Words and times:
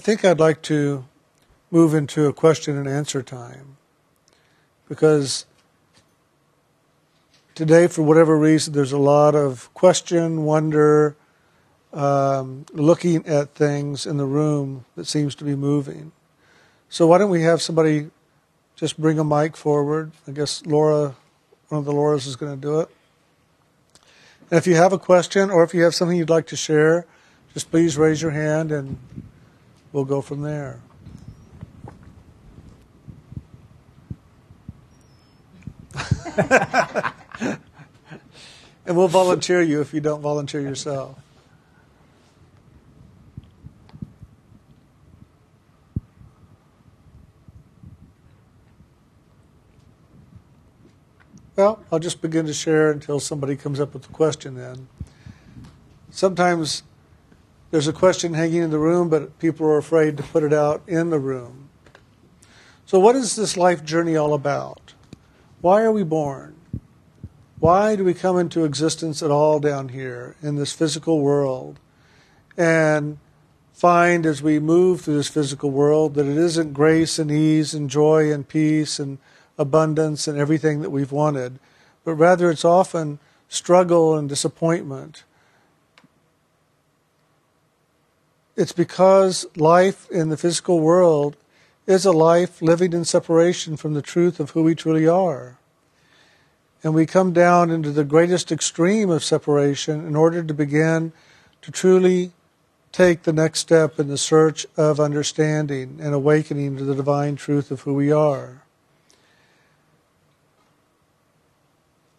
I 0.00 0.02
think 0.02 0.24
I'd 0.24 0.40
like 0.40 0.62
to 0.62 1.04
move 1.70 1.92
into 1.92 2.24
a 2.24 2.32
question 2.32 2.74
and 2.78 2.88
answer 2.88 3.22
time 3.22 3.76
because 4.88 5.44
today, 7.54 7.86
for 7.86 8.00
whatever 8.00 8.38
reason, 8.38 8.72
there's 8.72 8.92
a 8.92 8.98
lot 8.98 9.34
of 9.34 9.68
question, 9.74 10.44
wonder, 10.44 11.16
um, 11.92 12.64
looking 12.72 13.26
at 13.26 13.54
things 13.54 14.06
in 14.06 14.16
the 14.16 14.24
room 14.24 14.86
that 14.96 15.06
seems 15.06 15.34
to 15.34 15.44
be 15.44 15.54
moving. 15.54 16.12
So, 16.88 17.06
why 17.06 17.18
don't 17.18 17.28
we 17.28 17.42
have 17.42 17.60
somebody 17.60 18.08
just 18.76 18.98
bring 18.98 19.18
a 19.18 19.24
mic 19.24 19.54
forward? 19.54 20.12
I 20.26 20.30
guess 20.30 20.64
Laura, 20.64 21.14
one 21.68 21.78
of 21.80 21.84
the 21.84 21.92
Lauras, 21.92 22.26
is 22.26 22.36
going 22.36 22.58
to 22.58 22.66
do 22.66 22.80
it. 22.80 22.88
And 24.50 24.56
if 24.56 24.66
you 24.66 24.76
have 24.76 24.94
a 24.94 24.98
question 24.98 25.50
or 25.50 25.62
if 25.62 25.74
you 25.74 25.82
have 25.82 25.94
something 25.94 26.16
you'd 26.16 26.30
like 26.30 26.46
to 26.46 26.56
share, 26.56 27.04
just 27.52 27.70
please 27.70 27.98
raise 27.98 28.22
your 28.22 28.30
hand 28.30 28.72
and 28.72 28.96
we'll 29.92 30.04
go 30.04 30.20
from 30.20 30.42
there. 30.42 30.80
and 38.86 38.96
we'll 38.96 39.08
volunteer 39.08 39.62
you 39.62 39.80
if 39.80 39.92
you 39.92 40.00
don't 40.00 40.20
volunteer 40.20 40.60
yourself. 40.60 41.18
Well, 51.56 51.84
I'll 51.92 51.98
just 51.98 52.22
begin 52.22 52.46
to 52.46 52.54
share 52.54 52.90
until 52.90 53.20
somebody 53.20 53.54
comes 53.54 53.80
up 53.80 53.92
with 53.92 54.08
a 54.08 54.12
question 54.12 54.54
then. 54.54 54.88
Sometimes 56.10 56.84
there's 57.70 57.88
a 57.88 57.92
question 57.92 58.34
hanging 58.34 58.62
in 58.62 58.70
the 58.70 58.78
room, 58.78 59.08
but 59.08 59.38
people 59.38 59.66
are 59.66 59.78
afraid 59.78 60.16
to 60.16 60.22
put 60.22 60.42
it 60.42 60.52
out 60.52 60.82
in 60.86 61.10
the 61.10 61.18
room. 61.18 61.68
So, 62.86 62.98
what 62.98 63.16
is 63.16 63.36
this 63.36 63.56
life 63.56 63.84
journey 63.84 64.16
all 64.16 64.34
about? 64.34 64.94
Why 65.60 65.82
are 65.82 65.92
we 65.92 66.02
born? 66.02 66.56
Why 67.60 67.94
do 67.94 68.04
we 68.04 68.14
come 68.14 68.38
into 68.38 68.64
existence 68.64 69.22
at 69.22 69.30
all 69.30 69.60
down 69.60 69.90
here 69.90 70.34
in 70.42 70.56
this 70.56 70.72
physical 70.72 71.20
world? 71.20 71.78
And 72.56 73.18
find 73.74 74.26
as 74.26 74.42
we 74.42 74.58
move 74.58 75.02
through 75.02 75.16
this 75.16 75.28
physical 75.28 75.70
world 75.70 76.14
that 76.14 76.26
it 76.26 76.36
isn't 76.36 76.72
grace 76.72 77.18
and 77.18 77.30
ease 77.30 77.74
and 77.74 77.88
joy 77.88 78.32
and 78.32 78.48
peace 78.48 78.98
and 78.98 79.18
abundance 79.56 80.26
and 80.26 80.38
everything 80.38 80.80
that 80.80 80.90
we've 80.90 81.12
wanted, 81.12 81.58
but 82.04 82.14
rather 82.14 82.50
it's 82.50 82.64
often 82.64 83.18
struggle 83.48 84.16
and 84.16 84.28
disappointment. 84.28 85.22
It's 88.60 88.72
because 88.72 89.46
life 89.56 90.06
in 90.10 90.28
the 90.28 90.36
physical 90.36 90.80
world 90.80 91.34
is 91.86 92.04
a 92.04 92.12
life 92.12 92.60
living 92.60 92.92
in 92.92 93.06
separation 93.06 93.74
from 93.78 93.94
the 93.94 94.02
truth 94.02 94.38
of 94.38 94.50
who 94.50 94.62
we 94.62 94.74
truly 94.74 95.08
are. 95.08 95.56
And 96.82 96.92
we 96.92 97.06
come 97.06 97.32
down 97.32 97.70
into 97.70 97.90
the 97.90 98.04
greatest 98.04 98.52
extreme 98.52 99.08
of 99.08 99.24
separation 99.24 100.06
in 100.06 100.14
order 100.14 100.42
to 100.42 100.52
begin 100.52 101.14
to 101.62 101.72
truly 101.72 102.32
take 102.92 103.22
the 103.22 103.32
next 103.32 103.60
step 103.60 103.98
in 103.98 104.08
the 104.08 104.18
search 104.18 104.66
of 104.76 105.00
understanding 105.00 105.98
and 105.98 106.12
awakening 106.12 106.76
to 106.76 106.84
the 106.84 106.94
divine 106.94 107.36
truth 107.36 107.70
of 107.70 107.80
who 107.80 107.94
we 107.94 108.12
are. 108.12 108.62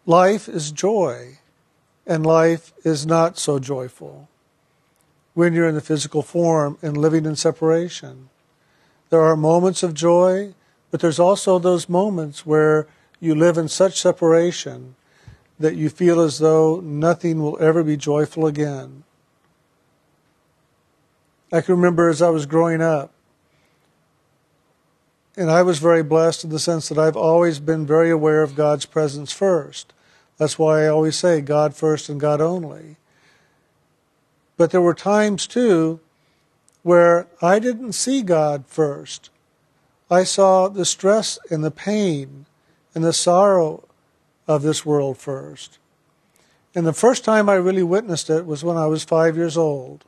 Life 0.07 0.49
is 0.49 0.71
joy, 0.71 1.37
and 2.07 2.25
life 2.25 2.73
is 2.83 3.05
not 3.05 3.37
so 3.37 3.59
joyful 3.59 4.27
when 5.33 5.53
you're 5.53 5.67
in 5.67 5.75
the 5.75 5.81
physical 5.81 6.21
form 6.21 6.77
and 6.81 6.97
living 6.97 7.25
in 7.25 7.35
separation. 7.35 8.29
There 9.09 9.21
are 9.21 9.35
moments 9.35 9.83
of 9.83 9.93
joy, 9.93 10.53
but 10.89 10.99
there's 10.99 11.19
also 11.19 11.59
those 11.59 11.89
moments 11.89 12.45
where 12.45 12.87
you 13.19 13.35
live 13.35 13.57
in 13.57 13.67
such 13.67 13.99
separation 13.99 14.95
that 15.59 15.75
you 15.75 15.89
feel 15.89 16.19
as 16.19 16.39
though 16.39 16.79
nothing 16.81 17.41
will 17.41 17.57
ever 17.61 17.83
be 17.83 17.95
joyful 17.95 18.47
again. 18.47 19.03
I 21.53 21.61
can 21.61 21.75
remember 21.75 22.09
as 22.09 22.21
I 22.21 22.29
was 22.29 22.45
growing 22.45 22.81
up, 22.81 23.11
and 25.37 25.49
I 25.49 25.61
was 25.61 25.79
very 25.79 26.03
blessed 26.03 26.43
in 26.43 26.49
the 26.49 26.59
sense 26.59 26.89
that 26.89 26.97
I've 26.97 27.15
always 27.15 27.59
been 27.59 27.85
very 27.85 28.09
aware 28.09 28.41
of 28.41 28.55
God's 28.55 28.85
presence 28.85 29.31
first. 29.31 29.93
That's 30.37 30.59
why 30.59 30.83
I 30.83 30.87
always 30.87 31.15
say 31.15 31.41
God 31.41 31.75
first 31.75 32.09
and 32.09 32.19
God 32.19 32.41
only. 32.41 32.97
But 34.61 34.69
there 34.69 34.79
were 34.79 34.93
times 34.93 35.47
too 35.47 36.01
where 36.83 37.25
I 37.41 37.57
didn't 37.57 37.93
see 37.93 38.21
God 38.21 38.65
first. 38.67 39.31
I 40.11 40.23
saw 40.23 40.67
the 40.67 40.85
stress 40.85 41.39
and 41.49 41.63
the 41.63 41.71
pain 41.71 42.45
and 42.93 43.03
the 43.03 43.11
sorrow 43.11 43.89
of 44.47 44.61
this 44.61 44.85
world 44.85 45.17
first. 45.17 45.79
And 46.75 46.85
the 46.85 46.93
first 46.93 47.25
time 47.25 47.49
I 47.49 47.55
really 47.55 47.81
witnessed 47.81 48.29
it 48.29 48.45
was 48.45 48.63
when 48.63 48.77
I 48.77 48.85
was 48.85 49.03
five 49.03 49.35
years 49.35 49.57
old. 49.57 50.05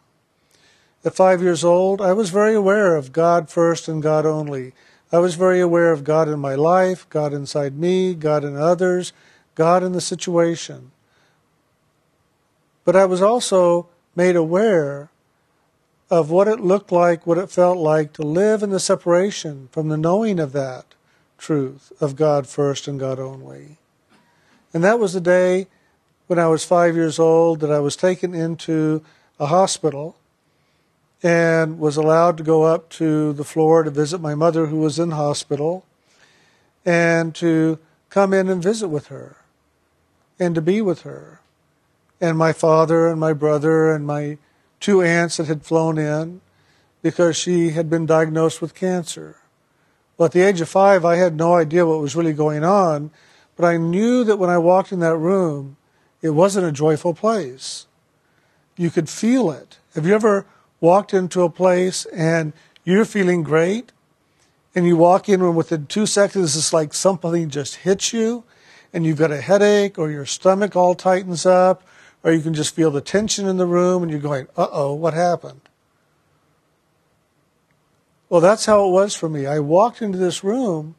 At 1.03 1.16
five 1.16 1.41
years 1.41 1.64
old, 1.64 2.00
I 2.00 2.14
was 2.14 2.30
very 2.30 2.53
aware 2.53 2.96
of 2.96 3.12
God 3.12 3.50
first 3.50 3.88
and 3.88 4.03
God 4.03 4.24
only. 4.24 4.74
I 5.12 5.18
was 5.18 5.34
very 5.34 5.62
aware 5.62 5.91
of 5.91 6.03
God 6.03 6.30
in 6.30 6.38
my 6.38 6.53
life, 6.53 7.09
God 7.09 7.34
inside 7.34 7.75
me, 7.75 8.14
God 8.14 8.44
in 8.44 8.56
others, 8.56 9.14
God 9.56 9.81
in 9.81 9.94
the 9.94 10.00
situation. 10.00 10.91
But 12.85 12.96
I 12.96 13.06
was 13.06 13.20
also 13.24 13.90
made 14.16 14.35
aware 14.35 15.09
of 16.09 16.29
what 16.29 16.47
it 16.47 16.59
looked 16.59 16.91
like, 16.91 17.25
what 17.25 17.38
it 17.38 17.50
felt 17.50 17.78
like 17.78 18.13
to 18.13 18.22
live 18.22 18.62
in 18.62 18.69
the 18.69 18.79
separation 18.79 19.69
from 19.72 19.90
the 19.90 19.97
knowing 19.97 20.40
of 20.40 20.51
that 20.53 20.85
truth 21.38 21.91
of 22.00 22.16
God 22.16 22.47
first 22.47 22.88
and 22.88 23.00
God 23.00 23.19
only. 23.19 23.78
And 24.73 24.84
that 24.84 25.00
was 25.00 25.13
the 25.13 25.22
day 25.22 25.68
when 26.28 26.40
I 26.40 26.47
was 26.47 26.63
five 26.63 26.96
years 26.96 27.19
old 27.19 27.59
that 27.59 27.72
I 27.72 27.79
was 27.79 27.96
taken 27.96 28.34
into 28.34 29.03
a 29.40 29.47
hospital 29.47 30.16
and 31.22 31.79
was 31.79 31.97
allowed 31.97 32.38
to 32.38 32.44
go 32.44 32.63
up 32.63 32.90
to 32.90 33.34
the 33.34 33.44
floor 33.44 33.84
to 33.84 33.91
visit 33.91 34.19
my 34.19 34.35
mother, 34.35 34.68
who 34.68 34.78
was 34.78 35.00
in 35.00 35.12
hospital, 35.12 35.85
and 36.85 37.34
to 37.35 37.79
come 38.09 38.34
in 38.34 38.50
and 38.50 38.62
visit 38.62 38.90
with 38.90 39.07
her 39.07 39.38
and 40.40 40.53
to 40.56 40.62
be 40.62 40.81
with 40.81 41.02
her. 41.02 41.40
And 42.23 42.38
my 42.38 42.53
father 42.53 43.09
and 43.09 43.19
my 43.19 43.34
brother 43.34 43.91
and 43.91 44.07
my 44.07 44.38
two 44.79 45.01
aunts 45.01 45.35
that 45.35 45.47
had 45.47 45.66
flown 45.66 45.97
in 45.97 46.39
because 47.01 47.35
she 47.35 47.72
had 47.72 47.89
been 47.89 48.06
diagnosed 48.06 48.61
with 48.61 48.73
cancer. 48.73 49.35
Well, 50.17 50.28
at 50.28 50.31
the 50.31 50.39
age 50.39 50.61
of 50.61 50.69
five, 50.69 51.03
I 51.03 51.17
had 51.17 51.35
no 51.35 51.56
idea 51.56 51.85
what 51.85 52.00
was 52.00 52.16
really 52.16 52.31
going 52.31 52.63
on, 52.63 53.11
but 53.57 53.66
I 53.66 53.75
knew 53.75 54.23
that 54.23 54.38
when 54.38 54.50
I 54.50 54.57
walked 54.57 54.94
in 54.94 55.01
that 55.01 55.17
room, 55.17 55.75
it 56.22 56.29
wasn't 56.29 56.66
a 56.66 56.72
joyful 56.72 57.13
place. 57.13 57.88
You 58.78 58.90
could 58.90 59.09
feel 59.09 59.51
it. 59.51 59.79
Have 59.94 60.05
you 60.07 60.16
ever 60.16 60.45
walked 60.79 61.13
into 61.13 61.44
a 61.44 61.50
place 61.50 62.05
and 62.05 62.53
you're 62.85 63.03
feeling 63.03 63.44
great, 63.44 63.91
and 64.73 64.88
you 64.88 64.95
walk 64.95 65.28
in 65.28 65.41
and 65.41 65.57
within 65.57 65.88
two 65.88 66.05
seconds 66.05 66.55
it's 66.55 66.72
like 66.72 66.94
something 66.94 67.50
just 67.50 67.75
hits 67.84 68.13
you, 68.13 68.45
and 68.94 69.05
you've 69.05 69.19
got 69.19 69.31
a 69.31 69.41
headache, 69.41 70.00
or 70.00 70.09
your 70.09 70.25
stomach 70.25 70.73
all 70.73 70.95
tightens 70.95 71.45
up, 71.45 71.84
or 72.23 72.31
you 72.31 72.41
can 72.41 72.53
just 72.53 72.73
feel 72.73 72.91
the 72.91 73.01
tension 73.01 73.47
in 73.47 73.57
the 73.57 73.66
room, 73.66 74.01
and 74.01 74.11
you're 74.11 74.19
going, 74.19 74.47
"Uh 74.56 74.67
oh, 74.72 74.94
what 74.94 75.13
happened?" 75.13 75.61
Well, 78.29 78.41
that's 78.41 78.66
how 78.66 78.87
it 78.87 78.91
was 78.91 79.16
for 79.16 79.29
me. 79.29 79.46
I 79.46 79.59
walked 79.59 80.02
into 80.02 80.17
this 80.17 80.43
room 80.43 80.96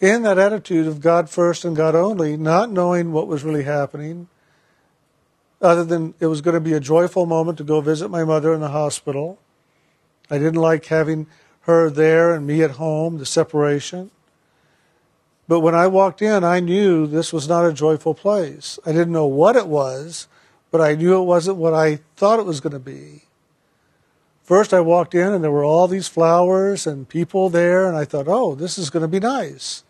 in 0.00 0.22
that 0.22 0.38
attitude 0.38 0.86
of 0.86 1.00
God 1.00 1.30
first 1.30 1.64
and 1.64 1.76
God 1.76 1.94
only, 1.94 2.36
not 2.36 2.70
knowing 2.70 3.12
what 3.12 3.28
was 3.28 3.44
really 3.44 3.62
happening, 3.62 4.28
other 5.62 5.84
than 5.84 6.14
it 6.20 6.26
was 6.26 6.40
going 6.40 6.54
to 6.54 6.60
be 6.60 6.72
a 6.72 6.80
joyful 6.80 7.24
moment 7.24 7.58
to 7.58 7.64
go 7.64 7.80
visit 7.80 8.10
my 8.10 8.24
mother 8.24 8.52
in 8.52 8.60
the 8.60 8.70
hospital. 8.70 9.38
I 10.30 10.38
didn't 10.38 10.60
like 10.60 10.86
having 10.86 11.28
her 11.60 11.88
there 11.88 12.34
and 12.34 12.46
me 12.46 12.62
at 12.62 12.72
home, 12.72 13.18
the 13.18 13.26
separation. 13.26 14.10
But 15.48 15.60
when 15.60 15.74
I 15.74 15.86
walked 15.86 16.22
in, 16.22 16.42
I 16.42 16.60
knew 16.60 17.06
this 17.06 17.32
was 17.32 17.48
not 17.48 17.66
a 17.66 17.72
joyful 17.72 18.14
place. 18.14 18.78
I 18.84 18.92
didn't 18.92 19.12
know 19.12 19.26
what 19.26 19.56
it 19.56 19.68
was, 19.68 20.26
but 20.70 20.80
I 20.80 20.94
knew 20.94 21.20
it 21.20 21.24
wasn't 21.24 21.56
what 21.56 21.72
I 21.72 22.00
thought 22.16 22.40
it 22.40 22.46
was 22.46 22.60
going 22.60 22.72
to 22.72 22.78
be. 22.78 23.22
First, 24.42 24.74
I 24.74 24.80
walked 24.80 25.14
in 25.14 25.32
and 25.32 25.42
there 25.42 25.50
were 25.50 25.64
all 25.64 25.88
these 25.88 26.08
flowers 26.08 26.86
and 26.86 27.08
people 27.08 27.48
there, 27.48 27.86
and 27.86 27.96
I 27.96 28.04
thought, 28.04 28.28
oh, 28.28 28.54
this 28.54 28.78
is 28.78 28.90
going 28.90 29.02
to 29.02 29.08
be 29.08 29.20
nice. 29.20 29.82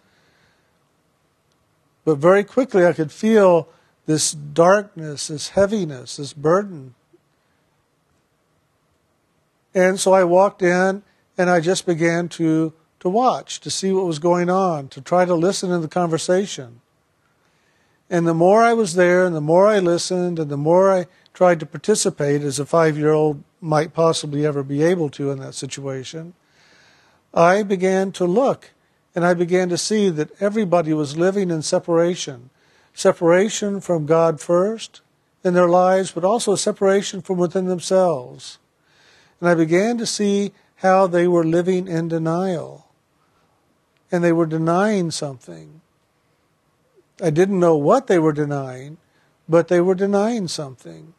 But 2.05 2.19
very 2.19 2.44
quickly, 2.44 2.87
I 2.87 2.93
could 2.93 3.12
feel 3.12 3.69
this 4.06 4.32
darkness, 4.32 5.29
this 5.29 5.50
heaviness, 5.50 6.17
this 6.17 6.32
burden. 6.32 6.94
And 9.75 10.00
so 10.00 10.12
I 10.12 10.25
walked 10.25 10.62
in 10.62 11.02
and 11.37 11.50
I 11.50 11.61
just 11.61 11.85
began 11.85 12.29
to, 12.31 12.73
to 13.01 13.09
watch, 13.09 13.61
to 13.61 13.71
see 13.71 13.93
what 13.93 14.07
was 14.07 14.19
going 14.19 14.49
on, 14.49 14.89
to 14.89 15.01
try 15.01 15.25
to 15.25 15.35
listen 15.35 15.71
in 15.71 15.83
the 15.83 15.89
conversation. 15.89 16.81
And 18.09 18.27
the 18.27 18.35
more 18.35 18.63
I 18.63 18.73
was 18.73 18.95
there 18.95 19.25
and 19.25 19.35
the 19.35 19.41
more 19.41 19.67
I 19.67 19.79
listened 19.79 20.39
and 20.39 20.51
the 20.51 20.57
more 20.57 20.93
I 20.93 21.07
tried 21.35 21.61
to 21.61 21.67
participate 21.67 22.43
as 22.43 22.59
a 22.59 22.67
five 22.67 22.97
year 22.97 23.13
old 23.13 23.43
might 23.61 23.93
possibly 23.93 24.47
ever 24.47 24.63
be 24.63 24.83
able 24.83 25.11
to 25.11 25.31
in 25.31 25.39
that 25.41 25.55
situation, 25.55 26.35
I 27.35 27.63
began 27.63 28.13
to 28.13 28.25
look 28.25 28.71
and 29.15 29.25
I 29.25 29.35
began 29.35 29.69
to 29.71 29.79
see 29.79 30.09
that 30.11 30.31
everybody 30.41 30.93
was 30.93 31.17
living 31.17 31.51
in 31.51 31.63
separation 31.63 32.51
separation 32.97 33.79
from 33.79 34.07
God 34.07 34.41
first 34.41 35.03
in 35.45 35.53
their 35.53 35.69
lives, 35.69 36.13
but 36.13 36.25
also 36.25 36.55
separation 36.55 37.21
from 37.21 37.37
within 37.37 37.67
themselves. 37.67 38.59
And 39.39 39.51
I 39.51 39.55
began 39.55 39.99
to 39.99 40.07
see 40.07 40.53
how 40.77 41.07
they 41.07 41.29
were 41.29 41.45
living 41.45 41.89
in 41.89 42.09
denial. 42.09 42.86
And 44.11 44.23
they 44.23 44.32
were 44.32 44.47
denying 44.47 45.11
something. 45.11 45.81
I 47.23 47.31
didn't 47.31 47.58
know 47.58 47.76
what 47.76 48.06
they 48.06 48.19
were 48.19 48.32
denying, 48.32 48.99
but 49.49 49.69
they 49.69 49.81
were 49.81 49.94
denying 49.94 50.49
something. 50.49 51.14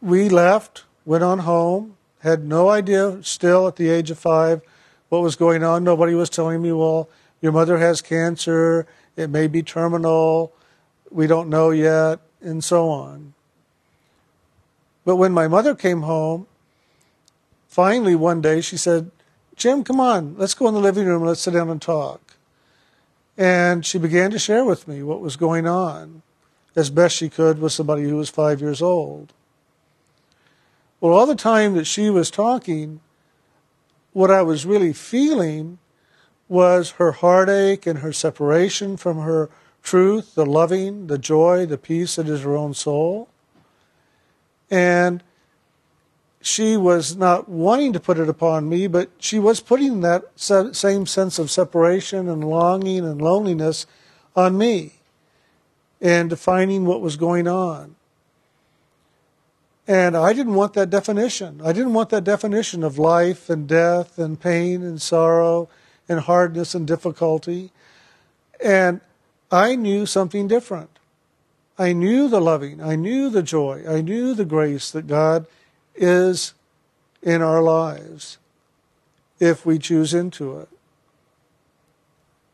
We 0.00 0.28
left, 0.28 0.84
went 1.04 1.24
on 1.24 1.40
home, 1.40 1.96
had 2.20 2.44
no 2.44 2.70
idea 2.70 3.22
still 3.22 3.68
at 3.68 3.76
the 3.76 3.90
age 3.90 4.10
of 4.10 4.18
five 4.18 4.62
what 5.10 5.22
was 5.22 5.36
going 5.36 5.62
on. 5.62 5.84
Nobody 5.84 6.14
was 6.14 6.30
telling 6.30 6.62
me, 6.62 6.72
well, 6.72 7.08
your 7.40 7.52
mother 7.52 7.78
has 7.78 8.00
cancer, 8.00 8.86
it 9.16 9.28
may 9.28 9.46
be 9.46 9.62
terminal, 9.62 10.52
we 11.10 11.26
don't 11.26 11.48
know 11.48 11.70
yet, 11.70 12.20
and 12.40 12.64
so 12.64 12.88
on. 12.88 13.34
But 15.04 15.16
when 15.16 15.32
my 15.32 15.46
mother 15.46 15.74
came 15.74 16.02
home, 16.02 16.46
finally 17.68 18.14
one 18.14 18.40
day 18.40 18.60
she 18.60 18.76
said, 18.76 19.10
Jim, 19.56 19.84
come 19.84 20.00
on, 20.00 20.36
let's 20.36 20.54
go 20.54 20.68
in 20.68 20.74
the 20.74 20.80
living 20.80 21.06
room, 21.06 21.24
let's 21.24 21.40
sit 21.40 21.54
down 21.54 21.70
and 21.70 21.80
talk. 21.80 22.34
And 23.36 23.84
she 23.84 23.98
began 23.98 24.30
to 24.30 24.38
share 24.38 24.64
with 24.64 24.86
me 24.86 25.02
what 25.02 25.20
was 25.20 25.36
going 25.36 25.66
on 25.66 26.22
as 26.76 26.90
best 26.90 27.16
she 27.16 27.28
could 27.28 27.60
with 27.60 27.72
somebody 27.72 28.02
who 28.04 28.16
was 28.16 28.30
five 28.30 28.60
years 28.60 28.82
old. 28.82 29.32
Well, 31.00 31.12
all 31.12 31.26
the 31.26 31.34
time 31.34 31.74
that 31.74 31.86
she 31.86 32.10
was 32.10 32.30
talking, 32.30 33.00
what 34.12 34.30
I 34.30 34.42
was 34.42 34.66
really 34.66 34.92
feeling 34.92 35.78
was 36.48 36.92
her 36.92 37.12
heartache 37.12 37.86
and 37.86 37.98
her 38.00 38.12
separation 38.12 38.96
from 38.96 39.18
her 39.18 39.50
truth, 39.82 40.34
the 40.34 40.46
loving, 40.46 41.08
the 41.08 41.18
joy, 41.18 41.66
the 41.66 41.78
peace 41.78 42.16
that 42.16 42.28
is 42.28 42.42
her 42.42 42.56
own 42.56 42.74
soul. 42.74 43.28
And 44.70 45.22
she 46.44 46.76
was 46.76 47.16
not 47.16 47.48
wanting 47.48 47.94
to 47.94 47.98
put 47.98 48.18
it 48.18 48.28
upon 48.28 48.68
me, 48.68 48.86
but 48.86 49.08
she 49.18 49.38
was 49.38 49.60
putting 49.60 50.02
that 50.02 50.24
same 50.36 51.06
sense 51.06 51.38
of 51.38 51.50
separation 51.50 52.28
and 52.28 52.44
longing 52.44 52.98
and 52.98 53.22
loneliness 53.22 53.86
on 54.36 54.58
me 54.58 54.92
and 56.02 56.28
defining 56.28 56.84
what 56.84 57.00
was 57.00 57.16
going 57.16 57.48
on. 57.48 57.96
And 59.88 60.14
I 60.14 60.34
didn't 60.34 60.52
want 60.52 60.74
that 60.74 60.90
definition. 60.90 61.62
I 61.64 61.72
didn't 61.72 61.94
want 61.94 62.10
that 62.10 62.24
definition 62.24 62.84
of 62.84 62.98
life 62.98 63.48
and 63.48 63.66
death 63.66 64.18
and 64.18 64.38
pain 64.38 64.82
and 64.82 65.00
sorrow 65.00 65.70
and 66.10 66.20
hardness 66.20 66.74
and 66.74 66.86
difficulty. 66.86 67.70
And 68.62 69.00
I 69.50 69.76
knew 69.76 70.04
something 70.04 70.46
different. 70.46 70.90
I 71.78 71.94
knew 71.94 72.28
the 72.28 72.40
loving, 72.40 72.82
I 72.82 72.96
knew 72.96 73.30
the 73.30 73.42
joy, 73.42 73.82
I 73.88 74.02
knew 74.02 74.34
the 74.34 74.44
grace 74.44 74.90
that 74.90 75.06
God 75.06 75.46
is 75.94 76.54
in 77.22 77.42
our 77.42 77.62
lives 77.62 78.38
if 79.38 79.64
we 79.64 79.78
choose 79.78 80.14
into 80.14 80.58
it. 80.58 80.68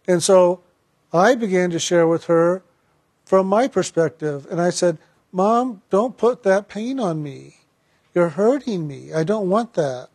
And 0.07 0.23
so 0.23 0.61
I 1.13 1.35
began 1.35 1.71
to 1.71 1.79
share 1.79 2.07
with 2.07 2.25
her 2.25 2.63
from 3.25 3.47
my 3.47 3.69
perspective. 3.69 4.47
And 4.51 4.61
I 4.61 4.71
said, 4.71 4.99
Mom, 5.33 5.83
don't 5.91 6.17
put 6.17 6.43
that 6.43 6.69
pain 6.69 6.99
on 6.99 7.23
me. 7.23 7.57
You're 8.15 8.31
hurting 8.31 8.89
me. 8.89 9.13
I 9.13 9.23
don't 9.23 9.49
want 9.49 9.75
that. 9.75 10.09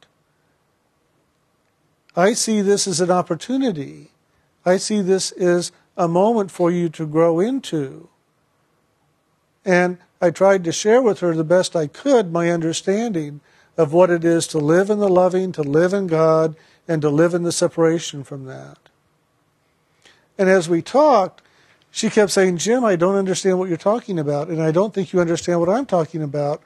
I 2.16 2.34
see 2.34 2.62
this 2.62 2.88
as 2.88 3.00
an 3.00 3.12
opportunity. 3.12 4.12
I 4.66 4.78
see 4.78 5.02
this 5.02 5.32
as 5.32 5.72
a 5.96 6.08
moment 6.08 6.52
for 6.52 6.72
you 6.72 6.90
to 6.90 7.06
grow 7.06 7.40
into. 7.40 8.10
And 9.64 9.98
I 10.22 10.32
tried 10.32 10.64
to 10.64 10.72
share 10.72 11.02
with 11.02 11.20
her 11.20 11.36
the 11.36 11.44
best 11.44 11.76
I 11.76 11.88
could 11.88 12.32
my 12.32 12.50
understanding 12.50 13.42
of 13.78 13.94
what 13.94 14.10
it 14.10 14.24
is 14.24 14.48
to 14.48 14.58
live 14.58 14.90
in 14.90 15.00
the 15.00 15.10
loving, 15.10 15.52
to 15.54 15.62
live 15.62 15.94
in 15.94 16.08
God, 16.08 16.56
and 16.88 17.02
to 17.02 17.10
live 17.10 17.34
in 17.34 17.44
the 17.44 17.52
separation 17.52 18.24
from 18.24 18.46
that. 18.46 18.78
And 20.38 20.50
as 20.50 20.70
we 20.70 20.82
talked, 20.82 21.42
she 21.92 22.10
kept 22.10 22.32
saying, 22.32 22.58
Jim, 22.58 22.84
I 22.84 22.96
don't 22.96 23.16
understand 23.16 23.60
what 23.60 23.70
you're 23.70 23.78
talking 23.78 24.20
about, 24.20 24.50
and 24.50 24.62
I 24.62 24.72
don't 24.72 24.94
think 24.94 25.14
you 25.14 25.22
understand 25.22 25.60
what 25.60 25.70
I'm 25.70 25.86
talking 25.86 26.22
about. 26.22 26.62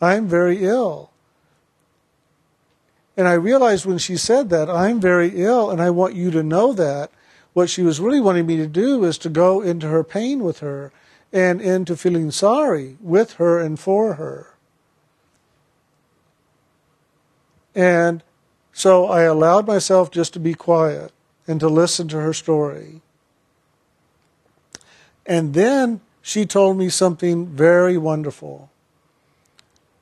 I'm 0.00 0.26
very 0.26 0.64
ill. 0.64 1.10
And 3.16 3.28
I 3.28 3.34
realized 3.34 3.84
when 3.84 3.98
she 3.98 4.16
said 4.16 4.48
that, 4.50 4.70
I'm 4.70 5.00
very 5.00 5.32
ill, 5.34 5.70
and 5.70 5.82
I 5.82 5.90
want 5.90 6.14
you 6.14 6.30
to 6.30 6.42
know 6.42 6.72
that. 6.72 7.10
What 7.52 7.68
she 7.68 7.82
was 7.82 8.00
really 8.00 8.20
wanting 8.20 8.46
me 8.46 8.56
to 8.56 8.66
do 8.66 9.04
is 9.04 9.18
to 9.18 9.28
go 9.28 9.60
into 9.60 9.88
her 9.88 10.04
pain 10.04 10.44
with 10.44 10.60
her 10.60 10.92
and 11.32 11.60
into 11.60 11.96
feeling 11.96 12.30
sorry 12.30 12.96
with 13.00 13.34
her 13.34 13.60
and 13.60 13.78
for 13.78 14.14
her. 14.14 14.54
And 17.74 18.22
so 18.72 19.06
I 19.06 19.22
allowed 19.22 19.66
myself 19.66 20.10
just 20.10 20.32
to 20.34 20.40
be 20.40 20.54
quiet 20.54 21.12
and 21.46 21.60
to 21.60 21.68
listen 21.68 22.08
to 22.08 22.20
her 22.20 22.32
story. 22.32 23.00
And 25.24 25.54
then 25.54 26.00
she 26.22 26.44
told 26.46 26.76
me 26.76 26.88
something 26.88 27.46
very 27.46 27.96
wonderful. 27.96 28.70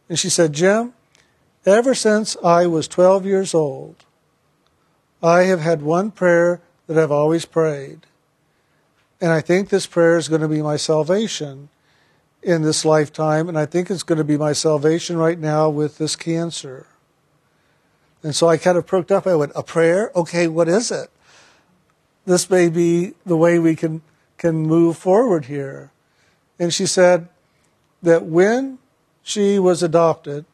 And 0.09 0.19
she 0.19 0.31
said, 0.31 0.53
Jim, 0.55 0.95
ever 1.67 1.95
since 1.95 2.37
I 2.43 2.67
was 2.67 2.89
12 2.89 3.27
years 3.27 3.55
old, 3.55 4.05
I 5.23 5.43
have 5.43 5.61
had 5.61 5.83
one 5.83 6.11
prayer 6.11 6.61
that 6.87 6.99
I've 6.99 7.13
always 7.13 7.45
prayed. 7.45 8.07
And 9.21 9.33
I 9.33 9.41
think 9.41 9.69
this 9.69 9.87
prayer 9.87 10.17
is 10.17 10.29
going 10.29 10.41
to 10.41 10.49
be 10.49 10.63
my 10.63 10.77
salvation 10.77 11.69
in 12.43 12.63
this 12.63 12.85
lifetime, 12.85 13.49
and 13.49 13.59
I 13.59 13.67
think 13.67 13.91
it's 13.91 14.05
going 14.05 14.19
to 14.19 14.25
be 14.25 14.37
my 14.37 14.53
salvation 14.53 15.17
right 15.17 15.39
now 15.39 15.69
with 15.69 15.99
this 15.99 16.15
cancer. 16.15 16.87
And 18.23 18.35
so 18.35 18.49
I 18.49 18.57
kind 18.57 18.79
of 18.79 18.87
perked 18.87 19.11
up. 19.11 19.27
I 19.27 19.35
went, 19.35 19.53
A 19.55 19.63
prayer? 19.63 20.13
Okay, 20.15 20.47
what 20.47 20.69
is 20.69 20.91
it? 20.91 21.11
This 22.27 22.49
may 22.49 22.69
be 22.69 23.15
the 23.25 23.37
way 23.37 23.59
we 23.59 23.75
can, 23.75 24.03
can 24.37 24.57
move 24.57 24.99
forward 24.99 25.47
here. 25.47 25.91
And 26.59 26.73
she 26.73 26.87
said 26.87 27.29
that 28.03 28.25
when 28.25 28.79
she 29.23 29.59
was 29.59 29.83
adopted 29.83 30.45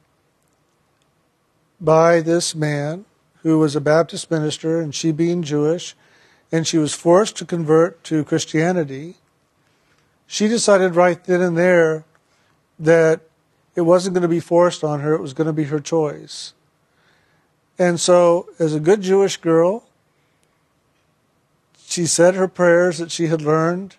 by 1.80 2.20
this 2.20 2.54
man 2.54 3.04
who 3.42 3.58
was 3.58 3.76
a 3.76 3.80
Baptist 3.80 4.30
minister, 4.30 4.80
and 4.80 4.94
she 4.94 5.12
being 5.12 5.42
Jewish, 5.42 5.94
and 6.54 6.68
she 6.68 6.78
was 6.78 6.94
forced 6.94 7.34
to 7.34 7.44
convert 7.44 8.04
to 8.04 8.22
Christianity, 8.22 9.16
she 10.24 10.46
decided 10.46 10.94
right 10.94 11.24
then 11.24 11.40
and 11.40 11.58
there 11.58 12.04
that 12.78 13.22
it 13.74 13.80
wasn't 13.80 14.14
going 14.14 14.22
to 14.22 14.28
be 14.28 14.38
forced 14.38 14.84
on 14.84 15.00
her, 15.00 15.14
it 15.14 15.20
was 15.20 15.32
going 15.32 15.48
to 15.48 15.52
be 15.52 15.64
her 15.64 15.80
choice. 15.80 16.52
And 17.76 17.98
so, 17.98 18.50
as 18.60 18.72
a 18.72 18.78
good 18.78 19.02
Jewish 19.02 19.36
girl, 19.36 19.82
she 21.86 22.06
said 22.06 22.36
her 22.36 22.46
prayers 22.46 22.98
that 22.98 23.10
she 23.10 23.26
had 23.26 23.42
learned 23.42 23.96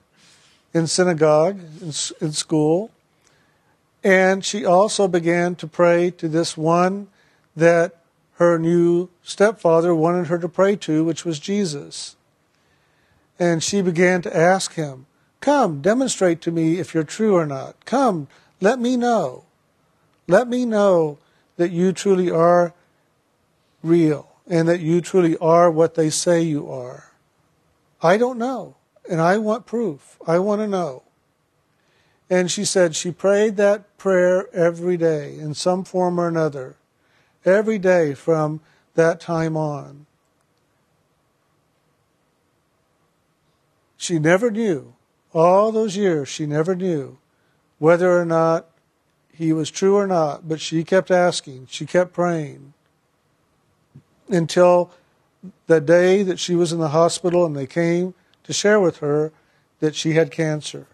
in 0.74 0.88
synagogue, 0.88 1.60
in, 1.82 1.92
in 2.22 2.32
school, 2.32 2.90
and 4.02 4.46
she 4.46 4.64
also 4.64 5.10
began 5.10 5.56
to 5.56 5.68
pray 5.68 6.10
to 6.12 6.30
this 6.30 6.56
one 6.56 7.10
that 7.54 8.00
her 8.36 8.58
new 8.58 9.10
stepfather 9.24 9.94
wanted 9.94 10.28
her 10.28 10.38
to 10.38 10.48
pray 10.48 10.78
to, 10.78 11.04
which 11.04 11.26
was 11.26 11.38
Jesus. 11.38 12.16
And 13.38 13.62
she 13.64 13.82
began 13.82 14.22
to 14.24 14.36
ask 14.36 14.74
him, 14.74 15.06
Come, 15.42 15.82
demonstrate 15.82 16.42
to 16.42 16.52
me 16.52 16.80
if 16.80 16.94
you're 16.94 17.04
true 17.04 17.36
or 17.36 17.46
not. 17.46 17.86
Come, 17.86 18.28
let 18.62 18.80
me 18.80 18.98
know. 18.98 19.44
Let 20.28 20.48
me 20.48 20.66
know 20.66 21.20
that 21.58 21.72
you 21.72 21.92
truly 21.92 22.32
are 22.32 22.74
real 23.84 24.28
and 24.48 24.68
that 24.68 24.80
you 24.80 25.02
truly 25.02 25.38
are 25.38 25.70
what 25.70 25.96
they 25.96 26.10
say 26.10 26.42
you 26.42 26.70
are. 26.70 27.12
I 28.02 28.18
don't 28.18 28.38
know, 28.38 28.76
and 29.10 29.22
I 29.22 29.38
want 29.38 29.66
proof. 29.66 30.18
I 30.28 30.40
want 30.40 30.62
to 30.62 30.68
know. 30.68 31.04
And 32.30 32.50
she 32.50 32.66
said 32.66 32.96
she 32.96 33.12
prayed 33.12 33.58
that 33.58 33.98
prayer 33.98 34.48
every 34.54 34.98
day 34.98 35.38
in 35.38 35.54
some 35.54 35.84
form 35.84 36.20
or 36.20 36.28
another, 36.28 36.76
every 37.44 37.78
day 37.78 38.14
from 38.14 38.62
that 38.96 39.20
time 39.20 39.56
on. 39.56 40.06
She 44.06 44.20
never 44.20 44.52
knew, 44.52 44.94
all 45.34 45.72
those 45.72 45.98
years, 45.98 46.30
she 46.30 46.46
never 46.46 46.76
knew 46.76 47.18
whether 47.80 48.16
or 48.16 48.24
not 48.24 48.68
he 49.34 49.52
was 49.52 49.72
true 49.72 49.96
or 49.96 50.06
not, 50.06 50.48
but 50.48 50.62
she 50.62 50.84
kept 50.84 51.10
asking, 51.10 51.70
she 51.72 51.88
kept 51.88 52.14
praying 52.14 52.76
until 54.30 54.92
the 55.66 55.82
day 55.82 56.22
that 56.22 56.38
she 56.38 56.54
was 56.54 56.72
in 56.72 56.78
the 56.78 56.90
hospital 56.90 57.48
and 57.48 57.56
they 57.56 57.66
came 57.66 58.14
to 58.44 58.54
share 58.54 58.80
with 58.80 58.98
her 58.98 59.34
that 59.80 59.96
she 59.96 60.14
had 60.14 60.30
cancer. 60.30 60.86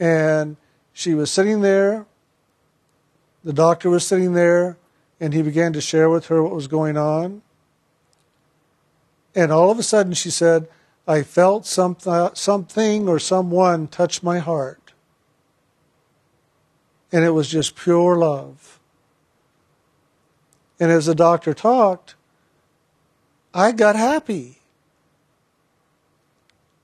And 0.00 0.56
she 0.92 1.14
was 1.14 1.30
sitting 1.30 1.60
there, 1.60 2.06
the 3.44 3.52
doctor 3.52 3.88
was 3.88 4.04
sitting 4.04 4.32
there, 4.32 4.78
and 5.20 5.32
he 5.32 5.42
began 5.42 5.72
to 5.74 5.80
share 5.80 6.10
with 6.10 6.26
her 6.26 6.42
what 6.42 6.56
was 6.56 6.66
going 6.66 6.96
on. 6.96 7.42
And 9.34 9.50
all 9.50 9.70
of 9.70 9.78
a 9.78 9.82
sudden 9.82 10.14
she 10.14 10.30
said, 10.30 10.68
I 11.06 11.22
felt 11.22 11.62
uh, 11.78 12.34
something 12.34 13.08
or 13.08 13.18
someone 13.18 13.88
touch 13.88 14.22
my 14.22 14.38
heart. 14.38 14.92
And 17.12 17.24
it 17.24 17.30
was 17.30 17.48
just 17.48 17.76
pure 17.76 18.16
love. 18.16 18.80
And 20.80 20.90
as 20.90 21.06
the 21.06 21.14
doctor 21.14 21.54
talked, 21.54 22.14
I 23.52 23.72
got 23.72 23.96
happy. 23.96 24.58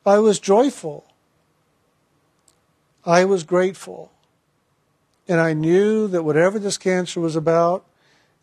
I 0.06 0.18
was 0.18 0.38
joyful. 0.38 1.04
I 3.04 3.24
was 3.24 3.42
grateful. 3.42 4.12
And 5.26 5.40
I 5.40 5.52
knew 5.52 6.06
that 6.08 6.22
whatever 6.22 6.58
this 6.58 6.78
cancer 6.78 7.20
was 7.20 7.36
about, 7.36 7.84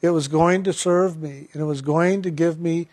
it 0.02 0.10
was 0.10 0.28
going 0.28 0.64
to 0.64 0.74
serve 0.74 1.22
me 1.22 1.48
and 1.54 1.62
it 1.62 1.66
was 1.66 1.82
going 1.82 2.22
to 2.22 2.32
give 2.32 2.60
me 2.60 2.88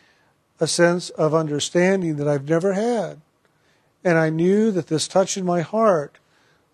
a 0.61 0.67
sense 0.67 1.11
of 1.11 1.35
understanding 1.35 2.17
that 2.17 2.29
I've 2.29 2.49
never 2.49 2.75
had. 2.75 3.21
And 4.05 4.19
I 4.19 4.31
knew 4.31 4.71
that 4.71 4.89
this 4.89 5.09
touch 5.09 5.37
in 5.37 5.45
my 5.45 5.63
heart 5.63 6.19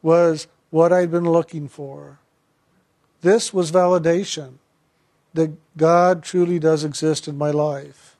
was 0.02 0.48
what 0.70 0.92
I'd 0.92 1.10
been 1.10 1.30
looking 1.30 1.68
for. 1.68 2.18
This 3.22 3.52
was 3.52 3.70
validation 3.72 4.54
that 5.34 5.52
God 5.76 6.22
truly 6.22 6.58
does 6.58 6.84
exist 6.84 7.28
in 7.28 7.38
my 7.38 7.50
life. 7.50 8.16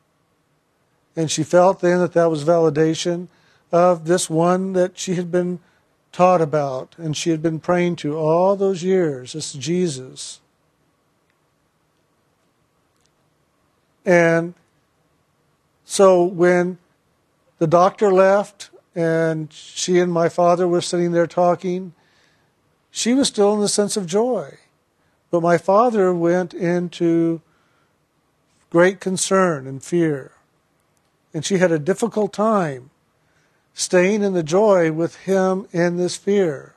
And 1.17 1.31
she 1.31 1.43
felt 1.43 1.81
then 1.81 1.99
that 1.99 2.13
that 2.13 2.31
was 2.31 2.45
validation 2.45 3.29
of 3.73 4.07
this 4.07 4.31
one 4.31 4.73
that 4.75 4.99
she 4.99 5.15
had 5.15 5.31
been 5.31 5.59
taught 6.13 6.41
about 6.41 6.95
and 6.99 7.17
she 7.17 7.31
had 7.31 7.43
been 7.43 7.61
praying 7.61 7.97
to 7.97 8.17
all 8.17 8.57
those 8.57 8.83
years, 8.83 9.33
this 9.33 9.53
Jesus. 9.53 10.41
And 14.05 14.55
so 15.91 16.23
when 16.23 16.79
the 17.59 17.67
doctor 17.67 18.13
left 18.13 18.71
and 18.95 19.53
she 19.53 19.99
and 19.99 20.13
my 20.13 20.29
father 20.29 20.69
were 20.69 20.81
sitting 20.81 21.11
there 21.11 21.27
talking, 21.27 21.95
she 22.93 23.13
was 23.13 23.27
still 23.27 23.55
in 23.55 23.61
the 23.61 23.69
sense 23.69 23.97
of 23.97 24.07
joy. 24.07 24.59
But 25.33 25.43
my 25.43 25.59
father 25.59 26.15
went 26.15 26.55
into 26.55 27.43
great 28.71 29.01
concern 29.01 29.67
and 29.67 29.83
fear. 29.83 30.31
And 31.35 31.45
she 31.45 31.59
had 31.59 31.73
a 31.73 31.79
difficult 31.81 32.33
time 32.33 32.91
staying 33.75 34.23
in 34.23 34.33
the 34.33 34.45
joy 34.45 34.93
with 34.93 35.17
him 35.17 35.67
in 35.73 35.97
this 35.97 36.15
fear. 36.15 36.77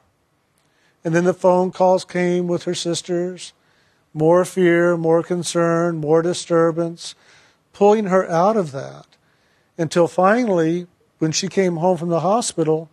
And 1.05 1.13
then 1.13 1.25
the 1.25 1.36
phone 1.36 1.70
calls 1.70 2.03
came 2.03 2.48
with 2.48 2.63
her 2.63 2.74
sisters 2.74 3.53
more 4.12 4.43
fear, 4.43 4.98
more 4.98 5.22
concern, 5.22 5.98
more 5.98 6.24
disturbance 6.24 7.13
pulling 7.74 8.06
her 8.06 8.30
out 8.30 8.56
of 8.56 8.72
that 8.72 9.08
until 9.77 10.08
finally, 10.08 10.88
when 11.18 11.32
she 11.32 11.48
came 11.48 11.77
home 11.77 11.98
from 11.98 12.10
the 12.10 12.20
hospital, 12.22 12.89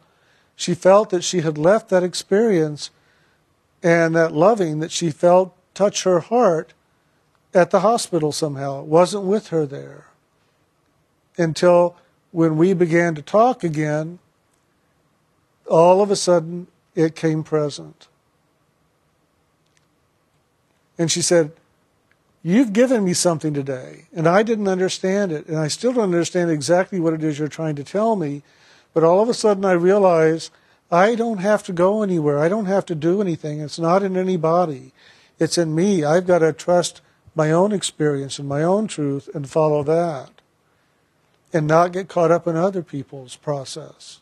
she 0.57 0.75
felt 0.75 1.11
that 1.11 1.23
she 1.23 1.41
had 1.41 1.59
left 1.59 1.89
that 1.91 2.03
experience 2.03 2.91
and 3.83 4.15
that 4.15 4.33
loving 4.33 4.81
that 4.81 4.91
she 4.91 5.11
felt 5.11 5.55
touch 5.75 6.05
her 6.05 6.21
heart 6.21 6.75
at 7.53 7.71
the 7.71 7.81
hospital 7.81 8.33
somehow. 8.33 8.81
It 8.81 8.87
wasn't 8.87 9.25
with 9.25 9.49
her 9.49 9.67
there. 9.67 10.07
Until 11.37 11.97
when 12.33 12.57
we 12.57 12.75
began 12.75 13.15
to 13.15 13.23
talk 13.23 13.65
again, 13.65 14.19
all 15.67 16.03
of 16.03 16.11
a 16.11 16.17
sudden 16.17 16.67
it 16.95 17.15
came 17.15 17.43
present. 17.43 18.09
And 20.99 21.11
she 21.11 21.23
said, 21.23 21.53
You've 22.43 22.73
given 22.73 23.05
me 23.05 23.13
something 23.13 23.53
today, 23.53 24.07
and 24.15 24.27
I 24.27 24.43
didn't 24.43 24.69
understand 24.69 25.31
it, 25.31 25.47
and 25.47 25.59
I 25.59 25.69
still 25.69 25.93
don't 25.93 26.05
understand 26.05 26.51
exactly 26.51 26.99
what 26.99 27.13
it 27.13 27.23
is 27.23 27.39
you're 27.39 27.49
trying 27.49 27.77
to 27.77 27.85
tell 27.85 28.17
me. 28.17 28.43
But 28.95 29.05
all 29.05 29.23
of 29.23 29.29
a 29.29 29.35
sudden, 29.35 29.65
I 29.65 29.73
realize 29.73 30.51
I 30.91 31.15
don't 31.15 31.39
have 31.39 31.63
to 31.65 31.73
go 31.73 32.03
anywhere. 32.03 32.39
I 32.39 32.49
don't 32.49 32.65
have 32.65 32.87
to 32.87 32.95
do 32.95 33.21
anything. 33.21 33.61
It's 33.61 33.79
not 33.79 34.03
in 34.03 34.17
anybody, 34.17 34.93
it's 35.39 35.59
in 35.59 35.75
me. 35.75 36.03
I've 36.03 36.27
got 36.27 36.39
to 36.39 36.53
trust 36.53 37.03
my 37.35 37.53
own 37.53 37.73
experience 37.73 38.39
and 38.39 38.49
my 38.49 38.63
own 38.63 38.87
truth 38.87 39.29
and 39.35 39.49
follow 39.49 39.83
that, 39.85 40.31
and 41.53 41.67
not 41.67 41.93
get 41.93 42.09
caught 42.09 42.31
up 42.31 42.47
in 42.47 42.57
other 42.57 42.83
people's 42.83 43.37
process. 43.37 44.21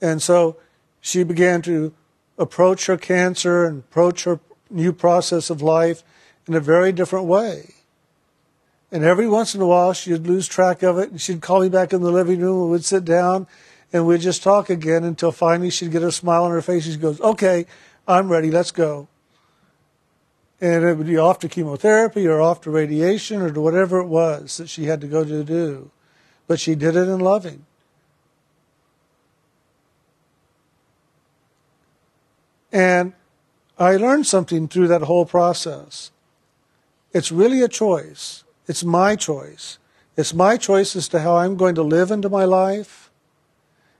And 0.00 0.20
so 0.20 0.56
she 1.00 1.22
began 1.22 1.62
to 1.62 1.94
approach 2.36 2.86
her 2.86 2.96
cancer 2.96 3.64
and 3.64 3.78
approach 3.78 4.24
her 4.24 4.40
new 4.70 4.92
process 4.92 5.50
of 5.50 5.62
life 5.62 6.02
in 6.46 6.54
a 6.54 6.60
very 6.60 6.92
different 6.92 7.26
way. 7.26 7.74
And 8.90 9.04
every 9.04 9.28
once 9.28 9.54
in 9.54 9.60
a 9.60 9.66
while, 9.66 9.92
she'd 9.92 10.26
lose 10.26 10.48
track 10.48 10.82
of 10.82 10.98
it, 10.98 11.10
and 11.10 11.20
she'd 11.20 11.42
call 11.42 11.60
me 11.60 11.68
back 11.68 11.92
in 11.92 12.00
the 12.00 12.10
living 12.10 12.40
room, 12.40 12.62
and 12.62 12.70
we'd 12.72 12.84
sit 12.84 13.04
down, 13.04 13.46
and 13.92 14.06
we'd 14.06 14.22
just 14.22 14.42
talk 14.42 14.70
again 14.70 15.04
until 15.04 15.30
finally 15.30 15.70
she'd 15.70 15.92
get 15.92 16.02
a 16.02 16.12
smile 16.12 16.44
on 16.44 16.50
her 16.50 16.62
face. 16.62 16.84
She 16.84 16.96
goes, 16.96 17.20
"Okay, 17.20 17.66
I'm 18.06 18.30
ready. 18.30 18.50
Let's 18.50 18.70
go." 18.70 19.08
And 20.60 20.84
it 20.84 20.96
would 20.96 21.06
be 21.06 21.18
off 21.18 21.38
to 21.40 21.48
chemotherapy, 21.48 22.26
or 22.26 22.40
off 22.40 22.62
to 22.62 22.70
radiation, 22.70 23.42
or 23.42 23.50
to 23.50 23.60
whatever 23.60 23.98
it 23.98 24.06
was 24.06 24.56
that 24.56 24.68
she 24.68 24.86
had 24.86 25.00
to 25.02 25.06
go 25.06 25.22
to 25.24 25.44
do. 25.44 25.90
But 26.46 26.58
she 26.58 26.74
did 26.74 26.96
it 26.96 27.08
in 27.08 27.20
loving. 27.20 27.66
And 32.72 33.12
I 33.78 33.96
learned 33.96 34.26
something 34.26 34.66
through 34.66 34.88
that 34.88 35.02
whole 35.02 35.24
process. 35.24 36.10
It's 37.12 37.30
really 37.30 37.62
a 37.62 37.68
choice. 37.68 38.42
It's 38.66 38.82
my 38.82 39.14
choice. 39.14 39.78
It's 40.16 40.34
my 40.34 40.56
choice 40.56 40.96
as 40.96 41.08
to 41.10 41.20
how 41.20 41.36
I'm 41.36 41.56
going 41.56 41.76
to 41.76 41.82
live 41.82 42.10
into 42.10 42.28
my 42.28 42.44
life. 42.44 43.08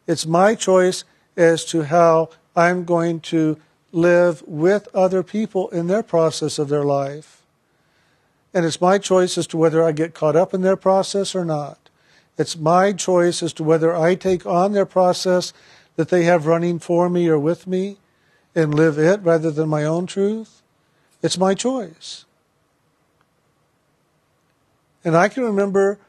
It's 0.09 0.27
my 0.27 0.57
choice 0.57 1.05
as 1.37 1.65
to 1.67 1.83
how 1.83 2.31
I'm 2.57 2.85
going 2.85 3.21
to 3.21 3.61
live 3.93 4.43
with 4.47 4.89
other 4.93 5.23
people 5.23 5.69
in 5.69 5.87
their 5.87 6.03
process 6.03 6.59
of 6.59 6.69
their 6.69 6.85
life. 6.85 7.43
And 8.53 8.67
it's 8.67 8.81
my 8.81 8.99
choice 8.99 9.39
as 9.39 9.47
to 9.49 9.57
whether 9.57 9.85
I 9.85 9.93
get 9.93 10.13
caught 10.13 10.35
up 10.35 10.53
in 10.53 10.63
their 10.63 10.77
process 10.77 11.37
or 11.37 11.45
not. 11.45 11.79
It's 12.37 12.57
my 12.57 12.93
choice 12.93 13.45
as 13.45 13.53
to 13.55 13.63
whether 13.63 13.95
I 13.95 14.17
take 14.17 14.45
on 14.45 14.73
their 14.73 14.87
process 14.87 15.53
that 15.95 16.09
they 16.09 16.25
have 16.25 16.47
running 16.47 16.81
for 16.81 17.09
me 17.09 17.29
or 17.29 17.39
with 17.39 17.69
me 17.69 17.99
and 18.59 18.75
live 18.75 18.99
it 18.99 19.21
rather 19.23 19.53
than 19.53 19.69
my 19.69 19.85
own 19.85 20.05
truth, 20.05 20.63
it's 21.23 21.39
my 21.39 21.55
choice. 21.55 22.25
And 25.05 25.17
I 25.17 25.29
can 25.29 25.45
remember 25.45 26.01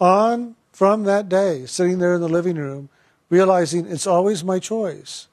on 0.00 0.56
from 0.72 1.02
that 1.04 1.28
day, 1.28 1.66
sitting 1.66 1.98
there 1.98 2.14
in 2.14 2.22
the 2.22 2.28
living 2.28 2.56
room, 2.56 2.88
realizing 3.28 3.86
it's 3.86 4.06
always 4.06 4.42
my 4.42 4.58
choice. 4.58 5.28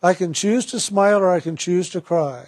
I 0.00 0.14
can 0.14 0.32
choose 0.32 0.64
to 0.66 0.78
smile 0.78 1.18
or 1.18 1.30
I 1.30 1.40
can 1.40 1.56
choose 1.56 1.90
to 1.90 2.00
cry. 2.00 2.46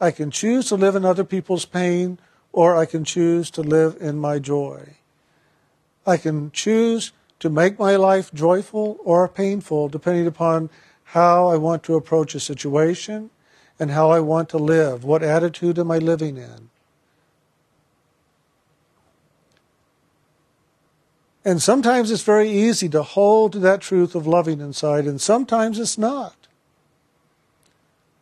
I 0.00 0.10
can 0.10 0.30
choose 0.30 0.68
to 0.68 0.76
live 0.76 0.96
in 0.96 1.04
other 1.04 1.24
people's 1.24 1.66
pain 1.66 2.18
or 2.52 2.74
I 2.74 2.86
can 2.86 3.04
choose 3.04 3.50
to 3.50 3.62
live 3.62 3.98
in 4.00 4.18
my 4.18 4.38
joy. 4.38 4.96
I 6.06 6.16
can 6.16 6.50
choose 6.52 7.12
to 7.40 7.50
make 7.50 7.78
my 7.78 7.96
life 7.96 8.32
joyful 8.32 8.96
or 9.04 9.28
painful 9.28 9.90
depending 9.90 10.26
upon 10.26 10.70
how 11.12 11.48
I 11.48 11.56
want 11.56 11.82
to 11.84 11.94
approach 11.94 12.34
a 12.34 12.40
situation 12.40 13.30
and 13.78 13.90
how 13.90 14.10
I 14.10 14.20
want 14.20 14.50
to 14.50 14.58
live. 14.58 15.04
What 15.04 15.22
attitude 15.22 15.78
am 15.78 15.90
I 15.90 15.96
living 15.96 16.36
in? 16.36 16.68
And 21.46 21.62
sometimes 21.62 22.10
it's 22.10 22.22
very 22.24 22.50
easy 22.50 22.90
to 22.90 23.02
hold 23.02 23.52
to 23.52 23.58
that 23.60 23.80
truth 23.80 24.14
of 24.14 24.26
loving 24.26 24.60
inside, 24.60 25.06
and 25.06 25.18
sometimes 25.18 25.78
it's 25.78 25.96
not. 25.96 26.46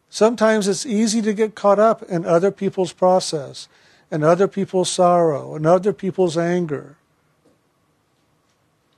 Sometimes 0.09 0.69
it's 0.69 0.87
easy 0.87 1.21
to 1.23 1.33
get 1.33 1.57
caught 1.57 1.81
up 1.81 2.05
in 2.05 2.25
other 2.25 2.52
people's 2.52 2.93
process, 2.93 3.66
and 4.12 4.23
other 4.23 4.47
people's 4.47 4.90
sorrow, 4.90 5.57
and 5.57 5.66
other 5.66 5.93
people's 5.93 6.38
anger, 6.38 6.99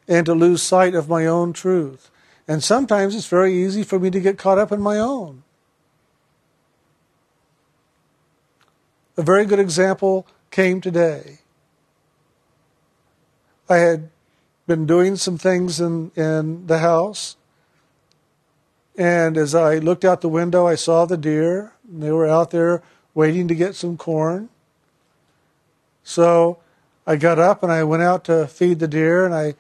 and 0.07 0.27
to 0.27 0.35
lose 0.35 0.63
sight 0.63 0.95
of 0.95 1.09
my 1.09 1.25
own 1.25 1.55
truth. 1.55 2.11
And 2.49 2.65
sometimes 2.65 3.15
it's 3.15 3.27
very 3.27 3.53
easy 3.53 3.83
for 3.83 3.99
me 4.01 4.11
to 4.11 4.19
get 4.19 4.39
caught 4.39 4.59
up 4.59 4.73
in 4.73 4.81
my 4.81 4.99
own. 4.99 5.43
A 9.19 9.23
very 9.23 9.45
good 9.45 9.61
example 9.61 10.27
came 10.51 10.81
today. 10.81 11.41
I 13.69 13.77
had 13.77 14.09
been 14.67 14.87
doing 14.87 15.17
some 15.17 15.37
things 15.37 15.79
in, 15.79 16.11
in 16.17 16.67
the 16.67 16.79
house, 16.79 17.37
and 18.97 19.37
as 19.37 19.55
I 19.55 19.77
looked 19.77 20.05
out 20.05 20.23
the 20.23 20.29
window, 20.29 20.67
I 20.67 20.75
saw 20.75 21.05
the 21.05 21.17
deer. 21.17 21.75
They 21.89 22.11
were 22.11 22.27
out 22.27 22.51
there 22.51 22.83
waiting 23.15 23.47
to 23.49 23.55
get 23.55 23.75
some 23.75 23.97
corn. 23.97 24.49
So 26.03 26.59
I 27.07 27.17
got 27.17 27.39
up 27.39 27.63
and 27.63 27.71
I 27.71 27.85
went 27.85 28.03
out 28.03 28.25
to 28.25 28.47
feed 28.47 28.79
the 28.79 28.89
deer, 28.89 29.25
and 29.27 29.35
I 29.35 29.55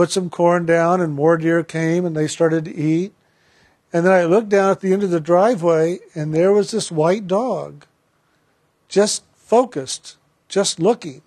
put 0.00 0.10
some 0.10 0.30
corn 0.30 0.64
down, 0.64 0.98
and 0.98 1.12
more 1.12 1.36
deer 1.36 1.62
came 1.62 2.06
and 2.06 2.16
they 2.16 2.26
started 2.26 2.64
to 2.64 2.74
eat. 2.74 3.12
And 3.92 4.06
then 4.06 4.12
I 4.12 4.24
looked 4.24 4.48
down 4.48 4.70
at 4.70 4.80
the 4.80 4.94
end 4.94 5.02
of 5.02 5.10
the 5.10 5.20
driveway, 5.20 5.98
and 6.14 6.32
there 6.32 6.54
was 6.54 6.70
this 6.70 6.90
white 6.90 7.26
dog, 7.26 7.84
just 8.88 9.24
focused, 9.34 10.16
just 10.48 10.80
looking. 10.80 11.20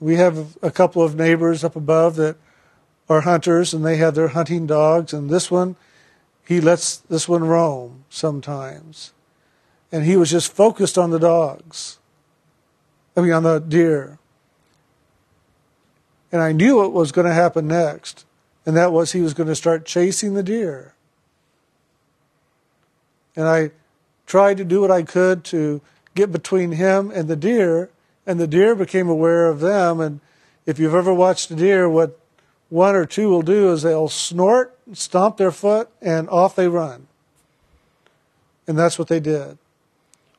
We 0.00 0.16
have 0.16 0.58
a 0.60 0.72
couple 0.72 1.00
of 1.00 1.14
neighbors 1.14 1.62
up 1.62 1.76
above 1.76 2.16
that 2.16 2.36
are 3.08 3.20
hunters, 3.20 3.72
and 3.72 3.86
they 3.86 3.98
have 3.98 4.16
their 4.16 4.34
hunting 4.34 4.66
dogs, 4.66 5.12
and 5.12 5.30
this 5.30 5.52
one, 5.52 5.76
he 6.44 6.60
lets 6.60 6.96
this 6.96 7.28
one 7.28 7.44
roam 7.44 8.06
sometimes. 8.10 9.12
And 9.92 10.04
he 10.04 10.16
was 10.16 10.32
just 10.32 10.52
focused 10.52 10.98
on 10.98 11.10
the 11.10 11.20
dogs. 11.20 12.00
I 13.16 13.20
mean, 13.20 13.30
on 13.30 13.44
the 13.44 13.60
deer. 13.60 14.18
And 16.30 16.42
I 16.42 16.52
knew 16.52 16.76
what 16.76 16.92
was 16.92 17.12
going 17.12 17.26
to 17.26 17.32
happen 17.32 17.66
next, 17.66 18.26
and 18.66 18.76
that 18.76 18.92
was 18.92 19.12
he 19.12 19.20
was 19.20 19.34
going 19.34 19.48
to 19.48 19.54
start 19.54 19.86
chasing 19.86 20.34
the 20.34 20.42
deer. 20.42 20.94
And 23.34 23.46
I 23.46 23.70
tried 24.26 24.58
to 24.58 24.64
do 24.64 24.80
what 24.80 24.90
I 24.90 25.02
could 25.02 25.44
to 25.44 25.80
get 26.14 26.32
between 26.32 26.72
him 26.72 27.10
and 27.10 27.28
the 27.28 27.36
deer, 27.36 27.90
and 28.26 28.38
the 28.38 28.46
deer 28.46 28.74
became 28.74 29.08
aware 29.08 29.46
of 29.46 29.60
them. 29.60 30.00
And 30.00 30.20
if 30.66 30.78
you've 30.78 30.94
ever 30.94 31.14
watched 31.14 31.50
a 31.50 31.54
deer, 31.54 31.88
what 31.88 32.18
one 32.68 32.94
or 32.94 33.06
two 33.06 33.28
will 33.30 33.42
do 33.42 33.72
is 33.72 33.82
they'll 33.82 34.08
snort, 34.08 34.76
stomp 34.92 35.38
their 35.38 35.50
foot, 35.50 35.88
and 36.02 36.28
off 36.28 36.54
they 36.54 36.68
run. 36.68 37.06
And 38.66 38.78
that's 38.78 38.98
what 38.98 39.08
they 39.08 39.20
did. 39.20 39.56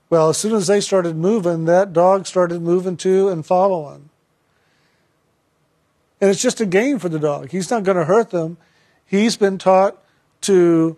Well, 0.09 0.29
as 0.29 0.37
soon 0.37 0.53
as 0.53 0.67
they 0.67 0.81
started 0.81 1.15
moving, 1.15 1.65
that 1.65 1.93
dog 1.93 2.27
started 2.27 2.61
moving 2.61 2.97
too 2.97 3.29
and 3.29 3.45
following. 3.45 4.08
And 6.21 6.29
it's 6.29 6.41
just 6.41 6.61
a 6.61 6.65
game 6.65 6.99
for 6.99 7.09
the 7.09 7.19
dog. 7.19 7.51
He's 7.51 7.71
not 7.71 7.83
going 7.83 7.97
to 7.97 8.05
hurt 8.05 8.31
them. 8.31 8.57
He's 9.05 9.37
been 9.37 9.57
taught 9.57 10.01
to 10.41 10.97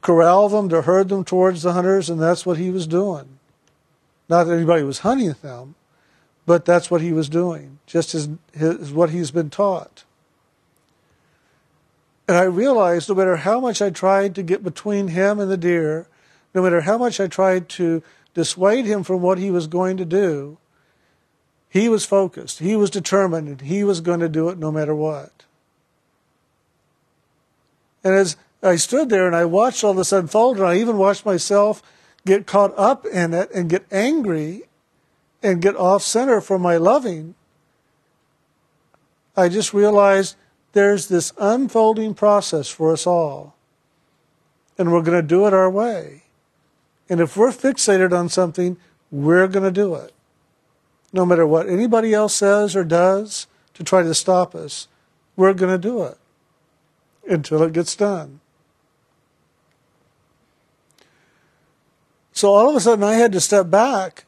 corral 0.00 0.48
them, 0.48 0.68
to 0.68 0.82
herd 0.82 1.08
them 1.08 1.24
towards 1.24 1.62
the 1.62 1.72
hunters, 1.72 2.10
and 2.10 2.20
that's 2.20 2.44
what 2.44 2.58
he 2.58 2.70
was 2.70 2.86
doing. 2.86 3.38
Not 4.28 4.44
that 4.44 4.54
anybody 4.54 4.82
was 4.82 5.00
hunting 5.00 5.34
them, 5.42 5.74
but 6.46 6.64
that's 6.64 6.90
what 6.90 7.00
he 7.00 7.12
was 7.12 7.28
doing, 7.28 7.78
just 7.86 8.14
as, 8.14 8.28
his, 8.52 8.92
what 8.92 9.10
he's 9.10 9.30
been 9.30 9.50
taught. 9.50 10.04
And 12.26 12.36
I 12.36 12.44
realized 12.44 13.08
no 13.08 13.14
matter 13.14 13.36
how 13.36 13.60
much 13.60 13.82
I 13.82 13.90
tried 13.90 14.34
to 14.34 14.42
get 14.42 14.64
between 14.64 15.08
him 15.08 15.38
and 15.38 15.50
the 15.50 15.56
deer, 15.56 16.06
no 16.54 16.62
matter 16.62 16.82
how 16.82 16.96
much 16.96 17.20
I 17.20 17.26
tried 17.26 17.68
to 17.70 18.02
dissuade 18.32 18.86
him 18.86 19.04
from 19.04 19.20
what 19.20 19.38
he 19.38 19.50
was 19.50 19.66
going 19.66 19.96
to 19.98 20.04
do, 20.04 20.58
he 21.74 21.88
was 21.88 22.04
focused, 22.04 22.60
he 22.60 22.76
was 22.76 22.88
determined, 22.88 23.48
and 23.48 23.60
he 23.62 23.82
was 23.82 24.00
going 24.00 24.20
to 24.20 24.28
do 24.28 24.48
it 24.48 24.58
no 24.58 24.70
matter 24.70 24.94
what. 24.94 25.42
And 28.04 28.14
as 28.14 28.36
I 28.62 28.76
stood 28.76 29.08
there 29.08 29.26
and 29.26 29.34
I 29.34 29.44
watched 29.44 29.82
all 29.82 29.92
this 29.92 30.12
unfold, 30.12 30.58
and 30.58 30.66
I 30.68 30.76
even 30.76 30.98
watched 30.98 31.26
myself 31.26 31.82
get 32.24 32.46
caught 32.46 32.72
up 32.78 33.04
in 33.04 33.34
it 33.34 33.50
and 33.52 33.68
get 33.68 33.86
angry 33.90 34.62
and 35.42 35.60
get 35.60 35.74
off 35.74 36.04
center 36.04 36.40
from 36.40 36.62
my 36.62 36.76
loving, 36.76 37.34
I 39.36 39.48
just 39.48 39.74
realized 39.74 40.36
there's 40.74 41.08
this 41.08 41.32
unfolding 41.40 42.14
process 42.14 42.68
for 42.68 42.92
us 42.92 43.04
all. 43.04 43.56
And 44.78 44.92
we're 44.92 45.02
going 45.02 45.20
to 45.20 45.26
do 45.26 45.44
it 45.48 45.52
our 45.52 45.68
way. 45.68 46.22
And 47.08 47.18
if 47.18 47.36
we're 47.36 47.50
fixated 47.50 48.16
on 48.16 48.28
something, 48.28 48.76
we're 49.10 49.48
going 49.48 49.64
to 49.64 49.72
do 49.72 49.96
it 49.96 50.13
no 51.14 51.24
matter 51.24 51.46
what 51.46 51.68
anybody 51.68 52.12
else 52.12 52.34
says 52.34 52.74
or 52.74 52.82
does 52.82 53.46
to 53.72 53.84
try 53.84 54.02
to 54.02 54.12
stop 54.12 54.52
us, 54.52 54.88
we're 55.36 55.54
going 55.54 55.70
to 55.70 55.78
do 55.78 56.02
it 56.02 56.18
until 57.28 57.62
it 57.62 57.72
gets 57.72 57.94
done. 57.94 58.40
So 62.32 62.52
all 62.52 62.68
of 62.68 62.74
a 62.74 62.80
sudden, 62.80 63.04
I 63.04 63.14
had 63.14 63.30
to 63.30 63.40
step 63.40 63.70
back 63.70 64.24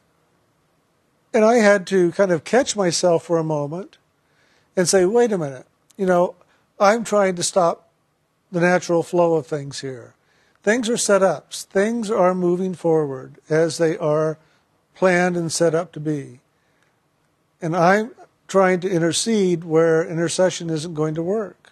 and 1.33 1.43
I 1.43 1.55
had 1.55 1.85
to 1.87 2.13
kind 2.13 2.31
of 2.31 2.45
catch 2.45 2.77
myself 2.77 3.25
for 3.25 3.37
a 3.37 3.43
moment 3.43 3.97
and 4.77 4.87
say, 4.87 5.05
wait 5.05 5.33
a 5.33 5.37
minute, 5.37 5.67
you 5.97 6.05
know, 6.05 6.35
I'm 6.79 7.03
trying 7.03 7.35
to 7.35 7.43
stop 7.43 7.89
the 8.49 8.61
natural 8.61 9.03
flow 9.03 9.35
of 9.35 9.45
things 9.45 9.81
here. 9.81 10.13
Things 10.63 10.87
are 10.87 10.95
set 10.95 11.21
up, 11.21 11.51
things 11.51 12.09
are 12.09 12.33
moving 12.33 12.73
forward 12.73 13.39
as 13.49 13.77
they 13.77 13.97
are 13.97 14.37
planned 14.95 15.35
and 15.35 15.51
set 15.51 15.75
up 15.75 15.91
to 15.91 15.99
be. 15.99 16.39
And 17.61 17.75
I'm 17.75 18.11
trying 18.47 18.79
to 18.81 18.89
intercede 18.89 19.63
where 19.63 20.07
intercession 20.07 20.69
isn't 20.69 20.93
going 20.93 21.15
to 21.15 21.23
work. 21.23 21.71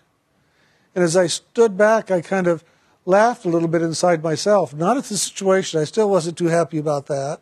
And 0.93 1.03
as 1.03 1.15
I 1.15 1.27
stood 1.27 1.77
back, 1.77 2.09
I 2.09 2.21
kind 2.21 2.47
of 2.47 2.63
laughed 3.05 3.45
a 3.45 3.49
little 3.49 3.67
bit 3.67 3.81
inside 3.81 4.23
myself. 4.23 4.73
Not 4.73 4.97
at 4.97 5.05
the 5.05 5.17
situation, 5.17 5.79
I 5.79 5.83
still 5.83 6.09
wasn't 6.09 6.37
too 6.37 6.47
happy 6.47 6.77
about 6.77 7.05
that, 7.07 7.41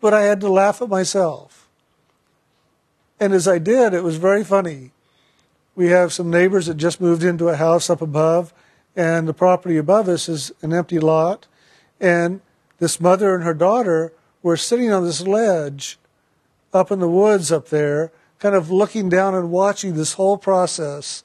but 0.00 0.12
I 0.12 0.22
had 0.22 0.40
to 0.40 0.48
laugh 0.48 0.82
at 0.82 0.88
myself. 0.88 1.68
And 3.20 3.32
as 3.32 3.48
I 3.48 3.58
did, 3.58 3.94
it 3.94 4.04
was 4.04 4.16
very 4.16 4.44
funny. 4.44 4.92
We 5.74 5.88
have 5.88 6.12
some 6.12 6.30
neighbors 6.30 6.66
that 6.66 6.76
just 6.76 7.00
moved 7.00 7.22
into 7.22 7.48
a 7.48 7.56
house 7.56 7.88
up 7.88 8.02
above, 8.02 8.52
and 8.94 9.28
the 9.28 9.34
property 9.34 9.76
above 9.76 10.08
us 10.08 10.28
is 10.28 10.52
an 10.62 10.72
empty 10.72 10.98
lot. 10.98 11.46
And 12.00 12.40
this 12.78 13.00
mother 13.00 13.34
and 13.34 13.44
her 13.44 13.54
daughter 13.54 14.12
were 14.42 14.56
sitting 14.56 14.90
on 14.90 15.04
this 15.04 15.20
ledge 15.20 15.98
up 16.72 16.90
in 16.90 16.98
the 16.98 17.08
woods 17.08 17.50
up 17.50 17.68
there, 17.68 18.12
kind 18.38 18.54
of 18.54 18.70
looking 18.70 19.08
down 19.08 19.34
and 19.34 19.50
watching 19.50 19.94
this 19.94 20.14
whole 20.14 20.36
process 20.36 21.24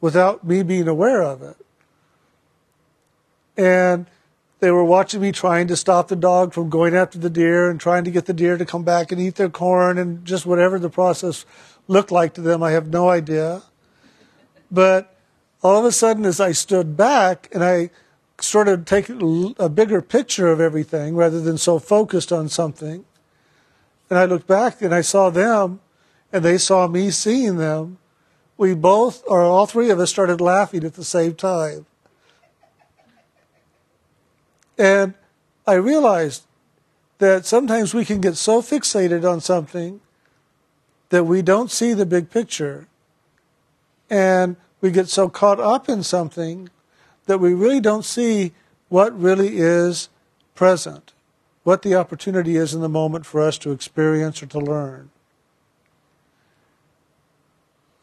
without 0.00 0.44
me 0.44 0.62
being 0.62 0.88
aware 0.88 1.22
of 1.22 1.42
it. 1.42 1.56
And 3.56 4.06
they 4.60 4.70
were 4.70 4.84
watching 4.84 5.20
me 5.20 5.32
trying 5.32 5.68
to 5.68 5.76
stop 5.76 6.08
the 6.08 6.16
dog 6.16 6.52
from 6.52 6.68
going 6.68 6.94
after 6.94 7.18
the 7.18 7.30
deer 7.30 7.70
and 7.70 7.80
trying 7.80 8.04
to 8.04 8.10
get 8.10 8.26
the 8.26 8.32
deer 8.32 8.56
to 8.56 8.66
come 8.66 8.82
back 8.82 9.12
and 9.12 9.20
eat 9.20 9.36
their 9.36 9.48
corn 9.48 9.98
and 9.98 10.24
just 10.24 10.46
whatever 10.46 10.78
the 10.78 10.90
process 10.90 11.44
looked 11.86 12.10
like 12.10 12.34
to 12.34 12.40
them, 12.40 12.62
I 12.62 12.72
have 12.72 12.88
no 12.88 13.08
idea. 13.08 13.62
But 14.70 15.14
all 15.62 15.78
of 15.78 15.84
a 15.84 15.92
sudden, 15.92 16.24
as 16.24 16.40
I 16.40 16.52
stood 16.52 16.96
back 16.96 17.48
and 17.52 17.64
I 17.64 17.90
sort 18.40 18.68
of 18.68 18.84
take 18.84 19.08
a 19.08 19.68
bigger 19.68 20.02
picture 20.02 20.48
of 20.48 20.60
everything 20.60 21.16
rather 21.16 21.40
than 21.40 21.58
so 21.58 21.78
focused 21.78 22.32
on 22.32 22.48
something, 22.48 23.04
and 24.10 24.18
I 24.18 24.24
looked 24.24 24.46
back 24.46 24.82
and 24.82 24.94
I 24.94 25.00
saw 25.00 25.30
them, 25.30 25.80
and 26.32 26.44
they 26.44 26.58
saw 26.58 26.86
me 26.88 27.10
seeing 27.10 27.56
them. 27.56 27.98
We 28.56 28.74
both, 28.74 29.22
or 29.26 29.42
all 29.42 29.66
three 29.66 29.90
of 29.90 30.00
us, 30.00 30.10
started 30.10 30.40
laughing 30.40 30.84
at 30.84 30.94
the 30.94 31.04
same 31.04 31.34
time. 31.34 31.86
And 34.76 35.14
I 35.66 35.74
realized 35.74 36.44
that 37.18 37.46
sometimes 37.46 37.94
we 37.94 38.04
can 38.04 38.20
get 38.20 38.36
so 38.36 38.62
fixated 38.62 39.28
on 39.30 39.40
something 39.40 40.00
that 41.10 41.24
we 41.24 41.42
don't 41.42 41.70
see 41.70 41.94
the 41.94 42.06
big 42.06 42.30
picture. 42.30 42.86
And 44.10 44.56
we 44.80 44.90
get 44.90 45.08
so 45.08 45.28
caught 45.28 45.60
up 45.60 45.88
in 45.88 46.02
something 46.02 46.68
that 47.26 47.38
we 47.38 47.54
really 47.54 47.80
don't 47.80 48.04
see 48.04 48.52
what 48.88 49.18
really 49.18 49.58
is 49.58 50.08
present 50.54 51.12
what 51.68 51.82
the 51.82 51.94
opportunity 51.94 52.56
is 52.56 52.72
in 52.72 52.80
the 52.80 52.88
moment 52.88 53.26
for 53.26 53.42
us 53.42 53.58
to 53.58 53.72
experience 53.72 54.42
or 54.42 54.46
to 54.46 54.58
learn. 54.58 55.10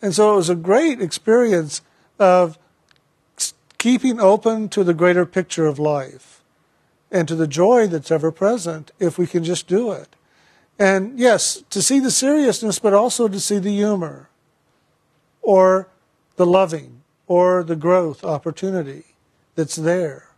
And 0.03 0.13
so 0.13 0.33
it 0.33 0.35
was 0.35 0.51
a 0.51 0.55
great 0.55 1.01
experience 1.01 1.81
of 2.19 2.59
keeping 3.79 4.19
open 4.19 4.69
to 4.69 4.83
the 4.83 4.93
greater 4.93 5.25
picture 5.25 5.65
of 5.65 5.79
life 5.79 6.43
and 7.09 7.27
to 7.27 7.33
the 7.33 7.47
joy 7.47 7.87
that's 7.87 8.11
ever 8.11 8.31
present 8.31 8.91
if 8.99 9.17
we 9.17 9.25
can 9.25 9.43
just 9.43 9.65
do 9.65 9.91
it. 9.91 10.15
And 10.77 11.17
yes, 11.17 11.63
to 11.71 11.81
see 11.81 11.99
the 11.99 12.11
seriousness, 12.11 12.77
but 12.77 12.93
also 12.93 13.27
to 13.27 13.39
see 13.39 13.57
the 13.57 13.71
humor 13.71 14.29
or 15.41 15.89
the 16.35 16.45
loving 16.45 17.01
or 17.25 17.63
the 17.63 17.75
growth 17.75 18.23
opportunity 18.23 19.15
that's 19.55 19.75
there. 19.75 20.29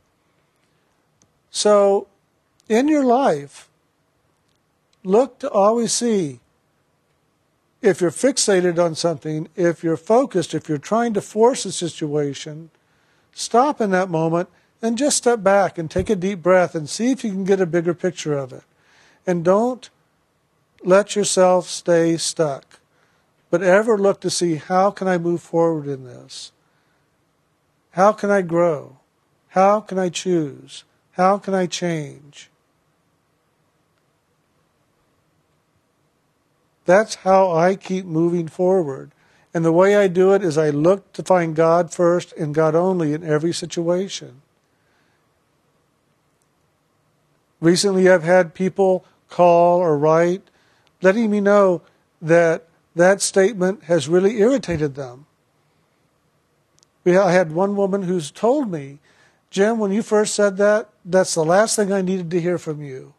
So 1.52 2.08
in 2.69 2.88
your 2.88 3.03
life, 3.03 3.69
look 5.03 5.39
to 5.39 5.49
always 5.49 5.93
see 5.93 6.39
if 7.82 8.01
you're 8.01 8.12
fixated 8.12 8.84
on 8.84 8.95
something, 8.95 9.47
if 9.56 9.84
you're 9.84 9.97
focused, 9.97 10.53
if 10.53 10.67
you're 10.67 10.77
trying 10.77 11.13
to 11.13 11.21
force 11.21 11.65
a 11.65 11.71
situation, 11.71 12.69
stop 13.34 13.80
in 13.80 13.91
that 13.91 14.10
moment 14.10 14.49
and 14.82 14.97
just 14.97 15.17
step 15.17 15.43
back 15.43 15.77
and 15.77 15.89
take 15.89 16.10
a 16.10 16.15
deep 16.15 16.41
breath 16.41 16.75
and 16.75 16.89
see 16.89 17.12
if 17.12 17.23
you 17.23 17.32
can 17.32 17.43
get 17.43 17.62
a 17.62 17.65
bigger 17.65 17.93
picture 17.93 18.38
of 18.38 18.51
it. 18.51 18.63
And 19.25 19.43
don't 19.43 19.89
let 20.84 21.15
yourself 21.15 21.67
stay 21.67 22.17
stuck, 22.17 22.80
but 23.49 23.63
ever 23.63 23.97
look 23.97 24.19
to 24.21 24.30
see 24.30 24.56
how 24.56 24.91
can 24.91 25.08
I 25.08 25.17
move 25.17 25.41
forward 25.41 25.88
in 25.88 26.03
this? 26.03 26.51
How 27.91 28.12
can 28.12 28.30
I 28.30 28.41
grow? 28.41 28.97
How 29.49 29.80
can 29.82 29.97
I 29.97 30.10
choose? 30.10 30.84
How 31.13 31.38
can 31.38 31.53
I 31.53 31.65
change? 31.65 32.49
That's 36.88 37.15
how 37.15 37.52
I 37.52 37.76
keep 37.76 38.06
moving 38.06 38.47
forward. 38.47 39.12
And 39.54 39.65
the 39.65 39.73
way 39.73 39.97
I 39.97 40.08
do 40.08 40.34
it 40.34 40.41
is 40.41 40.58
I 40.58 40.69
look 40.69 41.12
to 41.13 41.21
find 41.21 41.54
God 41.54 41.93
first 41.93 42.32
and 42.34 42.56
God 42.56 42.76
only 42.76 43.13
in 43.13 43.26
every 43.26 43.54
situation. 43.54 44.41
Recently, 47.60 48.10
I've 48.10 48.23
had 48.23 48.54
people 48.54 49.04
call 49.30 49.80
or 49.80 49.97
write 49.97 50.43
letting 51.02 51.30
me 51.30 51.41
know 51.41 51.82
that 52.21 52.67
that 52.95 53.21
statement 53.21 53.84
has 53.84 54.08
really 54.08 54.39
irritated 54.39 54.95
them. 54.95 55.26
I 57.06 57.32
had 57.32 57.52
one 57.52 57.76
woman 57.76 58.04
who's 58.04 58.32
told 58.32 58.71
me, 58.71 59.00
Jim, 59.50 59.78
when 59.78 59.91
you 59.91 60.02
first 60.02 60.36
said 60.36 60.56
that, 60.58 60.89
that's 61.04 61.36
the 61.36 61.43
last 61.43 61.76
thing 61.76 61.91
I 61.91 62.02
needed 62.02 62.32
to 62.32 62.41
hear 62.41 62.58
from 62.58 62.82
you. 62.82 63.13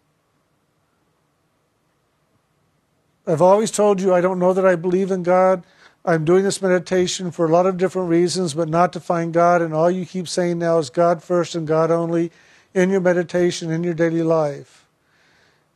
I've 3.28 3.42
always 3.42 3.70
told 3.70 4.00
you 4.00 4.14
I 4.14 4.22
don't 4.22 4.38
know 4.38 4.54
that 4.54 4.64
I 4.64 4.74
believe 4.74 5.10
in 5.10 5.22
God. 5.22 5.64
I'm 6.04 6.24
doing 6.24 6.44
this 6.44 6.62
meditation 6.62 7.30
for 7.30 7.44
a 7.44 7.50
lot 7.50 7.66
of 7.66 7.76
different 7.76 8.08
reasons, 8.08 8.54
but 8.54 8.68
not 8.68 8.92
to 8.94 9.00
find 9.00 9.34
God. 9.34 9.60
And 9.60 9.74
all 9.74 9.90
you 9.90 10.06
keep 10.06 10.26
saying 10.26 10.58
now 10.58 10.78
is 10.78 10.88
God 10.88 11.22
first 11.22 11.54
and 11.54 11.66
God 11.66 11.90
only 11.90 12.32
in 12.72 12.88
your 12.88 13.02
meditation, 13.02 13.70
in 13.70 13.84
your 13.84 13.92
daily 13.92 14.22
life. 14.22 14.86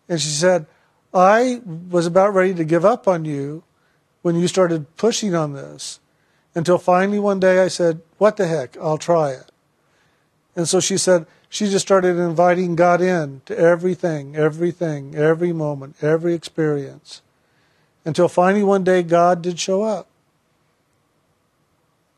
And 0.09 0.19
she 0.19 0.31
said, 0.31 0.67
I 1.12 1.61
was 1.67 2.07
about 2.07 2.33
ready 2.33 2.55
to 2.55 2.65
give 2.65 2.87
up 2.87 3.07
on 3.07 3.27
you 3.27 3.62
when 4.23 4.37
you 4.37 4.49
started 4.49 4.97
pushing 4.97 5.35
on 5.35 5.53
this 5.53 6.01
until 6.55 6.79
finally 6.79 7.19
one 7.19 7.41
day 7.41 7.59
I 7.59 7.69
said, 7.69 8.01
What 8.17 8.38
the 8.38 8.47
heck? 8.47 8.79
I'll 8.79 8.99
try 8.99 9.33
it. 9.33 9.53
And 10.57 10.67
so 10.67 10.81
she 10.81 10.97
said, 10.97 11.27
she 11.49 11.67
just 11.67 11.87
started 11.87 12.17
inviting 12.17 12.77
God 12.77 13.03
in 13.03 13.43
to 13.45 13.59
everything, 13.59 14.37
everything, 14.37 15.15
every 15.15 15.53
moment, 15.53 15.97
every 16.01 16.33
experience. 16.33 17.21
Until 18.05 18.29
finally 18.29 18.65
one 18.65 18.85
day 18.85 19.03
God 19.03 19.43
did 19.43 19.59
show 19.59 19.83
up. 19.83 20.09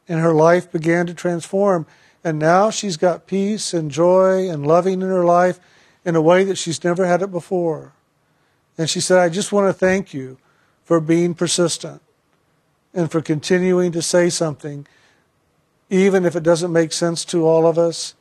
And 0.09 0.21
her 0.21 0.35
life 0.35 0.71
began 0.71 1.07
to 1.07 1.15
transform. 1.15 1.87
And 2.23 2.39
now 2.39 2.71
she's 2.71 2.97
got 2.97 3.27
peace 3.27 3.75
and 3.75 3.91
joy 3.91 4.49
and 4.49 4.67
loving 4.67 5.03
in 5.03 5.09
her 5.09 5.25
life 5.25 5.61
in 6.05 6.17
a 6.17 6.23
way 6.23 6.45
that 6.45 6.57
she's 6.57 6.83
never 6.85 7.07
had 7.07 7.23
it 7.23 7.31
before. 7.31 7.93
And 8.77 8.89
she 8.89 9.01
said, 9.01 9.19
I 9.19 9.29
just 9.29 9.53
want 9.53 9.69
to 9.69 9.73
thank 9.73 10.13
you 10.13 10.39
for 10.85 11.01
being 11.01 11.35
persistent 11.35 12.03
and 12.93 13.11
for 13.11 13.21
continuing 13.21 13.93
to 13.93 14.03
say 14.03 14.31
something, 14.31 14.87
even 15.91 16.25
if 16.25 16.37
it 16.37 16.43
doesn't 16.43 16.73
make 16.73 16.93
sense 16.93 17.25
to 17.27 17.47
all 17.47 17.67
of 17.67 17.79
us. 17.79 18.15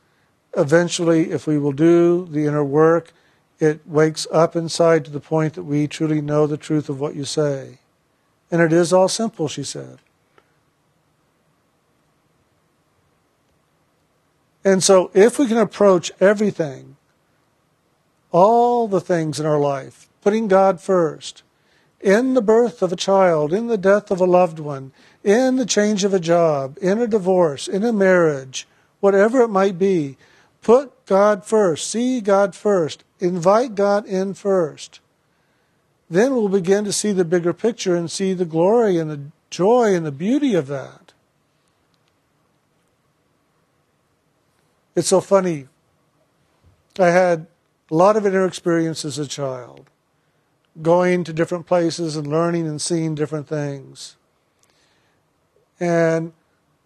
Eventually, 0.56 1.30
if 1.30 1.46
we 1.46 1.58
will 1.58 1.72
do 1.72 2.26
the 2.26 2.46
inner 2.46 2.64
work, 2.64 3.12
it 3.64 3.80
wakes 3.86 4.26
up 4.30 4.54
inside 4.54 5.04
to 5.04 5.10
the 5.10 5.20
point 5.20 5.54
that 5.54 5.64
we 5.64 5.86
truly 5.86 6.20
know 6.20 6.46
the 6.46 6.56
truth 6.56 6.88
of 6.88 7.00
what 7.00 7.14
you 7.14 7.24
say. 7.24 7.78
And 8.50 8.60
it 8.60 8.72
is 8.72 8.92
all 8.92 9.08
simple, 9.08 9.48
she 9.48 9.64
said. 9.64 9.98
And 14.64 14.82
so, 14.82 15.10
if 15.12 15.38
we 15.38 15.46
can 15.46 15.58
approach 15.58 16.10
everything, 16.20 16.96
all 18.30 18.88
the 18.88 19.00
things 19.00 19.38
in 19.38 19.46
our 19.46 19.58
life, 19.58 20.08
putting 20.22 20.48
God 20.48 20.80
first, 20.80 21.42
in 22.00 22.34
the 22.34 22.42
birth 22.42 22.82
of 22.82 22.92
a 22.92 22.96
child, 22.96 23.52
in 23.52 23.66
the 23.66 23.78
death 23.78 24.10
of 24.10 24.20
a 24.20 24.26
loved 24.26 24.58
one, 24.58 24.92
in 25.22 25.56
the 25.56 25.66
change 25.66 26.04
of 26.04 26.12
a 26.12 26.20
job, 26.20 26.78
in 26.80 26.98
a 26.98 27.06
divorce, 27.06 27.66
in 27.66 27.84
a 27.84 27.92
marriage, 27.92 28.66
whatever 29.00 29.40
it 29.40 29.48
might 29.48 29.78
be, 29.78 30.16
put 30.62 31.06
God 31.06 31.44
first, 31.44 31.90
see 31.90 32.20
God 32.20 32.54
first, 32.54 33.04
invite 33.24 33.74
God 33.74 34.06
in 34.06 34.34
first. 34.34 35.00
Then 36.10 36.34
we'll 36.34 36.48
begin 36.48 36.84
to 36.84 36.92
see 36.92 37.12
the 37.12 37.24
bigger 37.24 37.52
picture 37.52 37.96
and 37.96 38.10
see 38.10 38.34
the 38.34 38.44
glory 38.44 38.98
and 38.98 39.10
the 39.10 39.20
joy 39.50 39.94
and 39.94 40.04
the 40.04 40.12
beauty 40.12 40.54
of 40.54 40.66
that. 40.66 41.12
It's 44.94 45.08
so 45.08 45.20
funny. 45.20 45.66
I 46.98 47.08
had 47.08 47.46
a 47.90 47.94
lot 47.94 48.16
of 48.16 48.26
inner 48.26 48.46
experience 48.46 49.04
as 49.04 49.18
a 49.18 49.26
child 49.26 49.90
going 50.82 51.24
to 51.24 51.32
different 51.32 51.66
places 51.66 52.16
and 52.16 52.26
learning 52.26 52.66
and 52.66 52.80
seeing 52.80 53.14
different 53.14 53.48
things. 53.48 54.16
And 55.80 56.32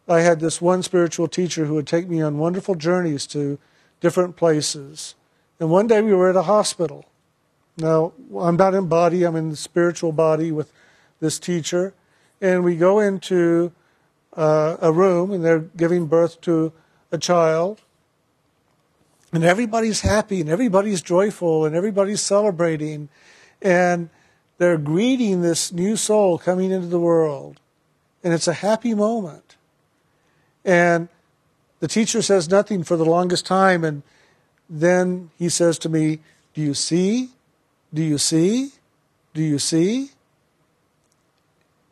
I 0.08 0.20
had 0.20 0.40
this 0.40 0.60
one 0.60 0.82
spiritual 0.82 1.28
teacher 1.28 1.66
who 1.66 1.74
would 1.74 1.86
take 1.86 2.08
me 2.08 2.20
on 2.20 2.38
wonderful 2.38 2.74
journeys 2.74 3.26
to 3.28 3.58
different 4.00 4.36
places. 4.36 5.14
And 5.60 5.70
one 5.70 5.86
day 5.86 6.00
we 6.02 6.14
were 6.14 6.30
at 6.30 6.36
a 6.36 6.42
hospital. 6.42 7.04
Now, 7.76 8.12
I'm 8.36 8.56
not 8.56 8.74
in 8.74 8.88
body, 8.88 9.24
I'm 9.24 9.36
in 9.36 9.50
the 9.50 9.56
spiritual 9.56 10.12
body 10.12 10.50
with 10.52 10.72
this 11.20 11.38
teacher. 11.38 11.94
And 12.40 12.64
we 12.64 12.76
go 12.76 13.00
into 13.00 13.72
uh, 14.36 14.76
a 14.80 14.92
room 14.92 15.32
and 15.32 15.44
they're 15.44 15.60
giving 15.60 16.06
birth 16.06 16.40
to 16.42 16.72
a 17.10 17.18
child. 17.18 17.80
And 19.32 19.44
everybody's 19.44 20.00
happy 20.00 20.40
and 20.40 20.48
everybody's 20.48 21.02
joyful 21.02 21.64
and 21.64 21.74
everybody's 21.74 22.20
celebrating 22.20 23.08
and 23.60 24.08
they're 24.58 24.78
greeting 24.78 25.42
this 25.42 25.72
new 25.72 25.96
soul 25.96 26.38
coming 26.38 26.70
into 26.70 26.88
the 26.88 27.00
world. 27.00 27.60
And 28.24 28.32
it's 28.32 28.48
a 28.48 28.54
happy 28.54 28.94
moment. 28.94 29.56
And 30.64 31.08
the 31.80 31.88
teacher 31.88 32.22
says 32.22 32.48
nothing 32.48 32.82
for 32.82 32.96
the 32.96 33.04
longest 33.04 33.46
time. 33.46 33.84
And 33.84 34.02
then 34.68 35.30
he 35.38 35.48
says 35.48 35.78
to 35.80 35.88
me, 35.88 36.20
Do 36.54 36.60
you 36.60 36.74
see? 36.74 37.30
Do 37.92 38.02
you 38.02 38.18
see? 38.18 38.72
Do 39.34 39.42
you 39.42 39.58
see? 39.58 40.10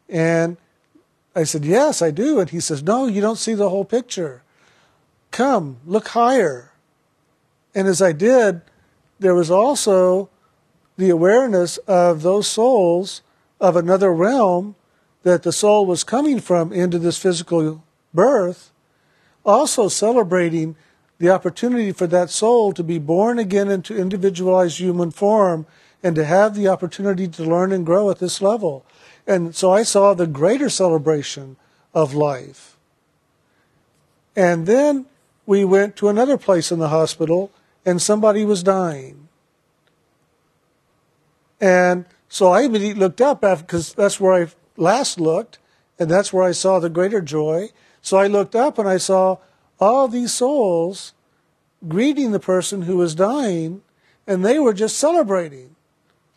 And 0.09 0.57
I 1.35 1.45
said, 1.45 1.65
Yes, 1.65 2.03
I 2.03 2.11
do. 2.11 2.41
And 2.41 2.51
he 2.51 2.61
says, 2.61 2.83
No, 2.83 3.07
you 3.07 3.21
don't 3.21 3.39
see 3.39 3.55
the 3.55 3.69
whole 3.69 3.85
picture. 3.85 4.43
Come, 5.31 5.79
look 5.87 6.09
higher. 6.09 6.73
And 7.75 7.87
as 7.89 8.01
I 8.01 8.13
did, 8.13 8.63
there 9.19 9.35
was 9.35 9.51
also 9.51 10.31
the 10.97 11.11
awareness 11.11 11.77
of 11.87 12.23
those 12.23 12.47
souls 12.47 13.23
of 13.61 13.77
another 13.77 14.13
realm 14.13 14.77
that 15.23 15.43
the 15.43 15.53
soul 15.53 15.85
was 15.87 16.05
coming 16.05 16.41
from 16.41 16.73
into 16.73 16.99
this 16.99 17.19
physical 17.19 17.83
birth, 18.15 18.71
also 19.45 19.89
celebrating 19.89 20.77
the 21.19 21.31
opportunity 21.31 21.93
for 21.93 22.07
that 22.07 22.31
soul 22.31 22.73
to 22.73 22.83
be 22.83 22.99
born 22.99 23.39
again 23.39 23.71
into 23.71 23.97
individualized 23.97 24.79
human 24.79 25.11
form 25.11 25.67
and 26.03 26.15
to 26.15 26.25
have 26.25 26.55
the 26.55 26.69
opportunity 26.69 27.27
to 27.27 27.45
learn 27.45 27.73
and 27.73 27.87
grow 27.87 28.11
at 28.11 28.19
this 28.19 28.43
level. 28.43 28.85
And 29.27 29.55
so 29.55 29.73
I 29.73 29.83
saw 29.83 30.15
the 30.15 30.27
greater 30.27 30.69
celebration 30.69 31.57
of 31.95 32.15
life. 32.15 32.77
And 34.37 34.67
then 34.67 35.07
we 35.47 35.65
went 35.65 35.97
to 35.97 36.09
another 36.09 36.37
place 36.37 36.71
in 36.71 36.79
the 36.79 36.91
hospital 36.91 37.51
and 37.85 38.03
somebody 38.03 38.45
was 38.45 38.63
dying. 38.63 39.29
And 41.61 42.05
so 42.29 42.51
I 42.51 42.63
immediately 42.63 43.01
looked 43.01 43.21
up 43.21 43.41
because 43.41 43.95
that's 43.95 44.21
where 44.21 44.35
I 44.45 44.49
last 44.77 45.19
looked, 45.19 45.59
and 45.99 46.11
that's 46.11 46.33
where 46.33 46.45
I 46.45 46.53
saw 46.53 46.79
the 46.79 46.91
greater 46.91 47.21
joy. 47.23 47.71
So 48.03 48.19
I 48.19 48.27
looked 48.27 48.55
up 48.55 48.79
and 48.79 48.89
I 48.89 48.99
saw 48.99 49.39
all 49.79 50.09
these 50.09 50.33
souls 50.33 51.13
greeting 51.87 52.33
the 52.33 52.41
person 52.41 52.83
who 52.83 52.97
was 52.97 53.15
dying, 53.15 53.83
and 54.27 54.45
they 54.45 54.59
were 54.59 54.73
just 54.73 54.99
celebrating, 54.99 55.77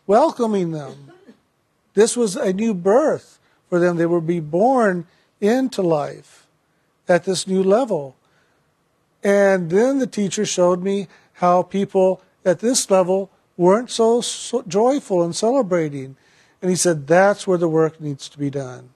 welcoming 0.06 0.72
them. 0.72 1.12
This 1.94 2.16
was 2.16 2.36
a 2.36 2.54
new 2.54 2.74
birth 2.74 3.40
for 3.70 3.80
them. 3.80 3.98
They 3.98 4.06
would 4.06 4.28
be 4.28 4.40
born 4.40 5.08
into 5.42 5.82
life 5.82 6.48
at 7.08 7.24
this 7.24 7.48
new 7.48 7.64
level. 7.64 8.16
And 9.24 9.70
then 9.70 10.00
the 10.00 10.08
teacher 10.08 10.46
showed 10.46 10.84
me 10.84 11.08
how 11.34 11.64
people 11.64 12.22
at 12.46 12.60
this 12.60 12.90
level 12.92 13.30
weren't 13.58 13.90
so, 13.90 14.22
so 14.22 14.62
joyful 14.64 15.24
and 15.24 15.36
celebrating. 15.36 16.16
And 16.62 16.70
he 16.70 16.76
said, 16.76 17.08
that's 17.08 17.48
where 17.48 17.58
the 17.58 17.68
work 17.68 18.00
needs 18.00 18.30
to 18.30 18.38
be 18.38 18.50
done. 18.50 18.90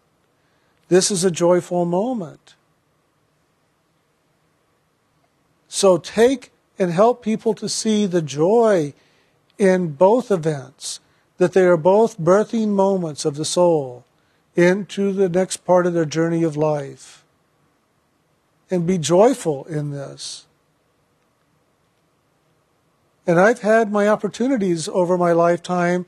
This 0.88 1.10
is 1.10 1.23
a 1.23 1.32
joyful 1.32 1.86
moment. 1.86 2.56
So 5.73 5.97
take 5.97 6.51
and 6.77 6.91
help 6.91 7.23
people 7.23 7.55
to 7.55 7.67
see 7.67 8.05
the 8.05 8.21
joy 8.21 8.93
in 9.57 9.93
both 9.93 10.29
events, 10.29 10.99
that 11.39 11.53
they 11.53 11.63
are 11.63 11.77
both 11.77 12.19
birthing 12.19 12.67
moments 12.67 13.25
of 13.25 13.38
the 13.38 13.43
soul 13.43 14.05
into 14.55 15.12
the 15.12 15.27
next 15.27 15.65
part 15.65 15.88
of 15.88 15.95
their 15.95 16.05
journey 16.05 16.43
of 16.43 16.55
life. 16.55 17.25
And 18.69 18.86
be 18.86 18.99
joyful 18.99 19.65
in 19.65 19.89
this. 19.89 20.45
And 23.25 23.39
I've 23.39 23.62
had 23.62 23.91
my 23.91 24.07
opportunities 24.07 24.88
over 24.88 25.17
my 25.17 25.31
lifetime 25.31 26.05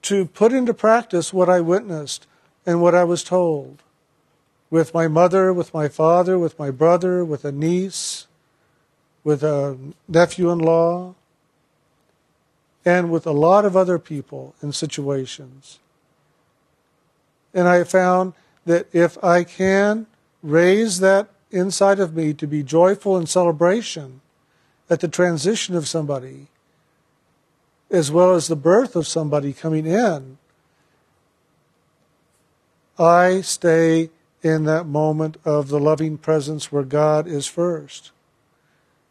to 0.00 0.24
put 0.24 0.54
into 0.54 0.72
practice 0.72 1.30
what 1.30 1.50
I 1.50 1.60
witnessed 1.60 2.26
and 2.64 2.80
what 2.80 2.94
I 2.94 3.04
was 3.04 3.22
told. 3.22 3.82
With 4.70 4.94
my 4.94 5.08
mother, 5.08 5.52
with 5.52 5.74
my 5.74 5.88
father, 5.88 6.38
with 6.38 6.58
my 6.58 6.70
brother, 6.70 7.22
with 7.22 7.44
a 7.44 7.52
niece, 7.52 8.27
with 9.24 9.42
a 9.42 9.76
nephew 10.06 10.50
in 10.50 10.58
law, 10.58 11.14
and 12.84 13.10
with 13.10 13.26
a 13.26 13.32
lot 13.32 13.64
of 13.64 13.76
other 13.76 13.98
people 13.98 14.54
in 14.62 14.72
situations. 14.72 15.78
And 17.52 17.68
I 17.68 17.84
found 17.84 18.32
that 18.64 18.86
if 18.94 19.22
I 19.22 19.44
can 19.44 20.06
raise 20.42 21.00
that 21.00 21.28
inside 21.50 21.98
of 21.98 22.14
me 22.14 22.32
to 22.34 22.46
be 22.46 22.62
joyful 22.62 23.16
in 23.16 23.26
celebration 23.26 24.20
at 24.88 25.00
the 25.00 25.08
transition 25.08 25.74
of 25.74 25.88
somebody, 25.88 26.46
as 27.90 28.10
well 28.10 28.34
as 28.34 28.48
the 28.48 28.56
birth 28.56 28.94
of 28.96 29.06
somebody 29.06 29.52
coming 29.52 29.86
in, 29.86 30.38
I 32.98 33.40
stay 33.40 34.10
in 34.42 34.64
that 34.64 34.86
moment 34.86 35.36
of 35.44 35.68
the 35.68 35.80
loving 35.80 36.18
presence 36.18 36.70
where 36.70 36.84
God 36.84 37.26
is 37.26 37.46
first. 37.46 38.12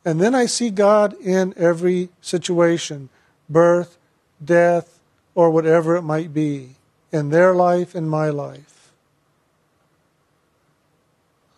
And 0.08 0.22
then 0.22 0.34
I 0.34 0.46
see 0.46 0.70
God 0.70 1.20
in 1.20 1.54
every 1.58 2.08
situation 2.22 3.10
birth, 3.50 3.98
death, 4.44 5.00
or 5.36 5.50
whatever 5.50 5.98
it 5.98 6.02
might 6.02 6.34
be, 6.34 6.78
in 7.12 7.28
their 7.28 7.54
life 7.54 7.94
and 7.94 8.10
my 8.10 8.30
life. 8.30 8.94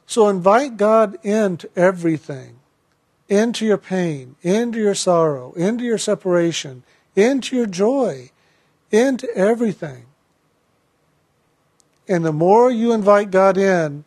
So 0.07 0.29
invite 0.29 0.77
God 0.77 1.23
into 1.23 1.69
everything 1.75 2.55
into 3.27 3.63
your 3.63 3.77
pain, 3.77 4.35
into 4.41 4.79
your 4.79 4.95
sorrow, 4.95 5.53
into 5.53 5.83
your 5.83 5.99
separation, 5.99 6.81
into 7.15 7.55
your 7.55 7.67
joy, 7.67 8.31
into 8.89 9.29
everything. 9.35 10.05
And 12.07 12.25
the 12.25 12.33
more 12.33 12.71
you 12.71 12.93
invite 12.93 13.29
God 13.29 13.55
in, 13.55 14.05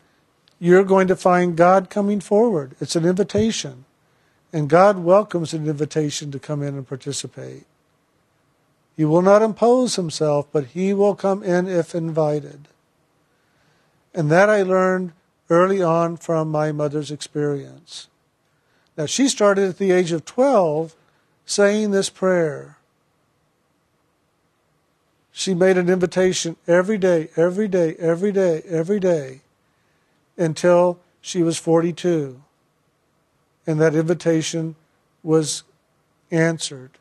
you're 0.59 0.83
going 0.83 1.07
to 1.07 1.15
find 1.15 1.55
God 1.55 1.89
coming 1.89 2.19
forward. 2.19 2.75
It's 2.81 2.97
an 2.97 3.05
invitation. 3.05 3.85
And 4.53 4.69
God 4.69 4.99
welcomes 4.99 5.53
an 5.53 5.67
invitation 5.67 6.31
to 6.31 6.39
come 6.39 6.61
in 6.61 6.75
and 6.75 6.87
participate. 6.87 7.65
He 8.95 9.03
will 9.03 9.23
not 9.23 9.41
impose 9.41 9.95
himself, 9.95 10.47
but 10.51 10.67
he 10.67 10.93
will 10.93 11.15
come 11.15 11.41
in 11.41 11.67
if 11.67 11.95
invited. 11.95 12.67
And 14.13 14.29
that 14.29 14.51
I 14.51 14.61
learned 14.61 15.13
early 15.49 15.81
on 15.81 16.17
from 16.17 16.51
my 16.51 16.71
mother's 16.71 17.09
experience. 17.09 18.07
Now, 18.95 19.07
she 19.07 19.27
started 19.27 19.69
at 19.69 19.77
the 19.79 19.91
age 19.91 20.11
of 20.11 20.23
12 20.23 20.95
saying 21.47 21.89
this 21.89 22.11
prayer. 22.11 22.77
She 25.31 25.55
made 25.55 25.77
an 25.79 25.89
invitation 25.89 26.57
every 26.67 26.99
day, 26.99 27.29
every 27.35 27.67
day, 27.67 27.95
every 27.97 28.31
day, 28.31 28.61
every 28.67 28.99
day 28.99 29.41
until 30.37 30.99
she 31.21 31.41
was 31.41 31.57
42. 31.57 32.42
And 33.65 33.79
that 33.79 33.95
invitation 33.95 34.75
was 35.21 35.63
answered 36.31 36.91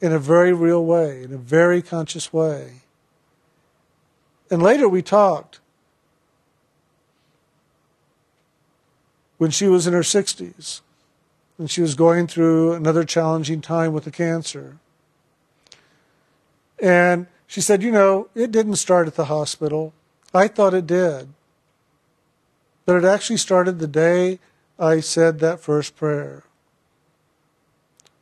in 0.00 0.12
a 0.12 0.18
very 0.18 0.52
real 0.52 0.84
way, 0.84 1.22
in 1.22 1.32
a 1.32 1.38
very 1.38 1.82
conscious 1.82 2.32
way. 2.32 2.82
And 4.50 4.62
later 4.62 4.88
we 4.88 5.02
talked 5.02 5.60
when 9.38 9.50
she 9.50 9.66
was 9.66 9.86
in 9.86 9.92
her 9.92 10.00
60s 10.00 10.80
and 11.58 11.70
she 11.70 11.80
was 11.80 11.94
going 11.94 12.26
through 12.26 12.72
another 12.72 13.04
challenging 13.04 13.60
time 13.60 13.92
with 13.92 14.04
the 14.04 14.10
cancer. 14.10 14.78
And 16.80 17.26
she 17.46 17.60
said, 17.60 17.82
You 17.82 17.90
know, 17.90 18.28
it 18.34 18.52
didn't 18.52 18.76
start 18.76 19.08
at 19.08 19.16
the 19.16 19.24
hospital. 19.24 19.92
I 20.32 20.46
thought 20.46 20.74
it 20.74 20.86
did. 20.86 21.28
But 22.88 23.04
it 23.04 23.04
actually 23.04 23.36
started 23.36 23.80
the 23.80 23.86
day 23.86 24.38
I 24.78 25.00
said 25.00 25.40
that 25.40 25.60
first 25.60 25.94
prayer. 25.94 26.44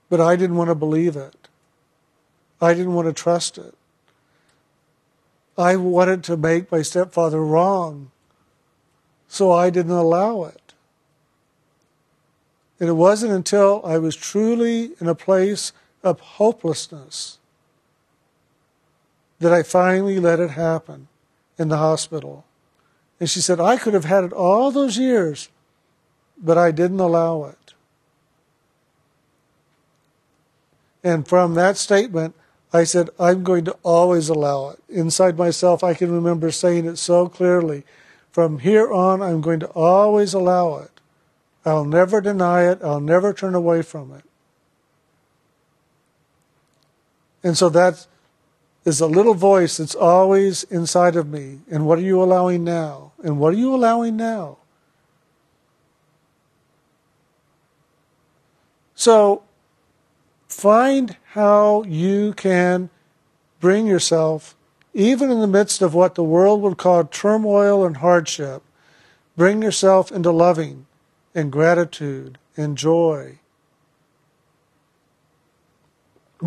But 0.08 0.20
I 0.20 0.34
didn't 0.34 0.56
want 0.56 0.70
to 0.70 0.74
believe 0.74 1.14
it. 1.14 1.46
I 2.60 2.74
didn't 2.74 2.94
want 2.94 3.06
to 3.06 3.12
trust 3.12 3.58
it. 3.58 3.76
I 5.56 5.76
wanted 5.76 6.24
to 6.24 6.36
make 6.36 6.72
my 6.72 6.82
stepfather 6.82 7.44
wrong, 7.44 8.10
so 9.28 9.52
I 9.52 9.70
didn't 9.70 9.92
allow 9.92 10.42
it. 10.42 10.74
And 12.80 12.88
it 12.88 12.94
wasn't 12.94 13.34
until 13.34 13.80
I 13.84 13.98
was 13.98 14.16
truly 14.16 14.94
in 15.00 15.06
a 15.06 15.14
place 15.14 15.72
of 16.02 16.18
hopelessness 16.18 17.38
that 19.38 19.52
I 19.52 19.62
finally 19.62 20.18
let 20.18 20.40
it 20.40 20.50
happen 20.50 21.06
in 21.56 21.68
the 21.68 21.76
hospital. 21.76 22.45
And 23.18 23.30
she 23.30 23.40
said, 23.40 23.60
I 23.60 23.76
could 23.76 23.94
have 23.94 24.04
had 24.04 24.24
it 24.24 24.32
all 24.32 24.70
those 24.70 24.98
years, 24.98 25.48
but 26.38 26.58
I 26.58 26.70
didn't 26.70 27.00
allow 27.00 27.44
it. 27.44 27.74
And 31.02 31.26
from 31.26 31.54
that 31.54 31.76
statement, 31.76 32.34
I 32.72 32.84
said, 32.84 33.10
I'm 33.18 33.42
going 33.44 33.64
to 33.66 33.76
always 33.82 34.28
allow 34.28 34.70
it. 34.70 34.80
Inside 34.88 35.38
myself, 35.38 35.82
I 35.84 35.94
can 35.94 36.12
remember 36.12 36.50
saying 36.50 36.84
it 36.84 36.96
so 36.96 37.28
clearly. 37.28 37.84
From 38.32 38.58
here 38.58 38.92
on, 38.92 39.22
I'm 39.22 39.40
going 39.40 39.60
to 39.60 39.68
always 39.68 40.34
allow 40.34 40.78
it. 40.78 40.90
I'll 41.64 41.84
never 41.84 42.20
deny 42.20 42.70
it. 42.70 42.80
I'll 42.82 43.00
never 43.00 43.32
turn 43.32 43.54
away 43.54 43.82
from 43.82 44.12
it. 44.12 44.24
And 47.42 47.56
so 47.56 47.68
that 47.70 48.06
is 48.86 49.00
a 49.00 49.06
little 49.06 49.34
voice 49.34 49.78
that's 49.78 49.96
always 49.96 50.62
inside 50.64 51.16
of 51.16 51.28
me. 51.28 51.58
And 51.68 51.84
what 51.86 51.98
are 51.98 52.02
you 52.02 52.22
allowing 52.22 52.62
now? 52.62 53.12
And 53.22 53.40
what 53.40 53.52
are 53.52 53.56
you 53.56 53.74
allowing 53.74 54.16
now? 54.16 54.58
So 58.94 59.42
find 60.48 61.16
how 61.32 61.82
you 61.82 62.32
can 62.34 62.88
bring 63.58 63.88
yourself, 63.88 64.54
even 64.94 65.32
in 65.32 65.40
the 65.40 65.48
midst 65.48 65.82
of 65.82 65.92
what 65.92 66.14
the 66.14 66.22
world 66.22 66.62
would 66.62 66.78
call 66.78 67.04
turmoil 67.04 67.84
and 67.84 67.96
hardship, 67.96 68.62
bring 69.36 69.62
yourself 69.62 70.12
into 70.12 70.30
loving 70.30 70.86
and 71.34 71.50
gratitude 71.50 72.38
and 72.56 72.78
joy 72.78 73.40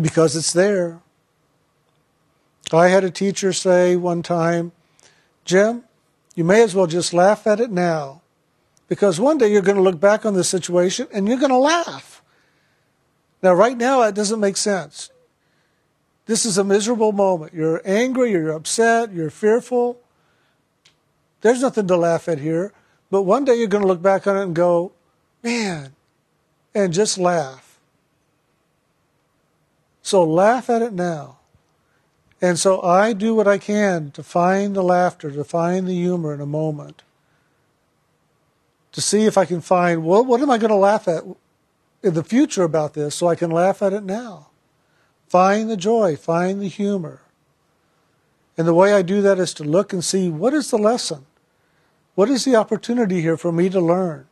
because 0.00 0.34
it's 0.34 0.54
there. 0.54 1.00
I 2.78 2.88
had 2.88 3.04
a 3.04 3.10
teacher 3.10 3.52
say 3.52 3.96
one 3.96 4.22
time, 4.22 4.72
Jim, 5.44 5.84
you 6.34 6.44
may 6.44 6.62
as 6.62 6.74
well 6.74 6.86
just 6.86 7.12
laugh 7.12 7.46
at 7.46 7.60
it 7.60 7.70
now 7.70 8.22
because 8.88 9.18
one 9.18 9.38
day 9.38 9.50
you're 9.50 9.62
going 9.62 9.76
to 9.76 9.82
look 9.82 9.98
back 9.98 10.24
on 10.24 10.34
this 10.34 10.48
situation 10.48 11.08
and 11.12 11.26
you're 11.26 11.38
going 11.38 11.50
to 11.50 11.56
laugh. 11.56 12.22
Now, 13.42 13.54
right 13.54 13.76
now, 13.76 14.00
that 14.00 14.14
doesn't 14.14 14.38
make 14.38 14.56
sense. 14.56 15.10
This 16.26 16.44
is 16.44 16.58
a 16.58 16.64
miserable 16.64 17.10
moment. 17.10 17.54
You're 17.54 17.82
angry, 17.84 18.30
you're 18.30 18.52
upset, 18.52 19.12
you're 19.12 19.30
fearful. 19.30 19.98
There's 21.40 21.62
nothing 21.62 21.88
to 21.88 21.96
laugh 21.96 22.28
at 22.28 22.38
here. 22.38 22.72
But 23.10 23.22
one 23.22 23.44
day 23.44 23.56
you're 23.56 23.66
going 23.66 23.82
to 23.82 23.88
look 23.88 24.02
back 24.02 24.28
on 24.28 24.36
it 24.36 24.44
and 24.44 24.54
go, 24.54 24.92
man, 25.42 25.94
and 26.72 26.92
just 26.92 27.18
laugh. 27.18 27.80
So 30.02 30.22
laugh 30.22 30.70
at 30.70 30.82
it 30.82 30.92
now. 30.92 31.39
And 32.42 32.58
so 32.58 32.80
I 32.82 33.12
do 33.12 33.34
what 33.34 33.46
I 33.46 33.58
can 33.58 34.10
to 34.12 34.22
find 34.22 34.74
the 34.74 34.82
laughter, 34.82 35.30
to 35.30 35.44
find 35.44 35.86
the 35.86 35.94
humor 35.94 36.32
in 36.32 36.40
a 36.40 36.46
moment, 36.46 37.02
to 38.92 39.00
see 39.00 39.26
if 39.26 39.36
I 39.36 39.44
can 39.44 39.60
find, 39.60 40.04
well, 40.04 40.24
what 40.24 40.40
am 40.40 40.50
I 40.50 40.58
going 40.58 40.70
to 40.70 40.76
laugh 40.76 41.06
at 41.06 41.24
in 42.02 42.14
the 42.14 42.24
future 42.24 42.62
about 42.62 42.94
this 42.94 43.14
so 43.14 43.28
I 43.28 43.34
can 43.34 43.50
laugh 43.50 43.82
at 43.82 43.92
it 43.92 44.04
now? 44.04 44.48
Find 45.28 45.70
the 45.70 45.76
joy, 45.76 46.16
find 46.16 46.60
the 46.60 46.68
humor. 46.68 47.20
And 48.56 48.66
the 48.66 48.74
way 48.74 48.94
I 48.94 49.02
do 49.02 49.22
that 49.22 49.38
is 49.38 49.54
to 49.54 49.64
look 49.64 49.92
and 49.92 50.04
see 50.04 50.28
what 50.28 50.54
is 50.54 50.70
the 50.70 50.78
lesson? 50.78 51.26
What 52.14 52.28
is 52.28 52.44
the 52.44 52.56
opportunity 52.56 53.20
here 53.20 53.36
for 53.36 53.52
me 53.52 53.68
to 53.68 53.80
learn? 53.80 54.26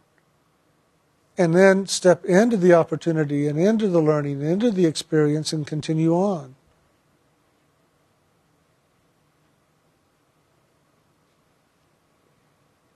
And 1.37 1.55
then 1.55 1.87
step 1.87 2.25
into 2.25 2.57
the 2.57 2.75
opportunity 2.75 3.47
and 3.47 3.59
into 3.59 3.87
the 3.89 4.03
learning, 4.03 4.43
into 4.43 4.71
the 4.73 4.87
experience, 4.87 5.53
and 5.53 5.67
continue 5.67 6.13
on. 6.13 6.57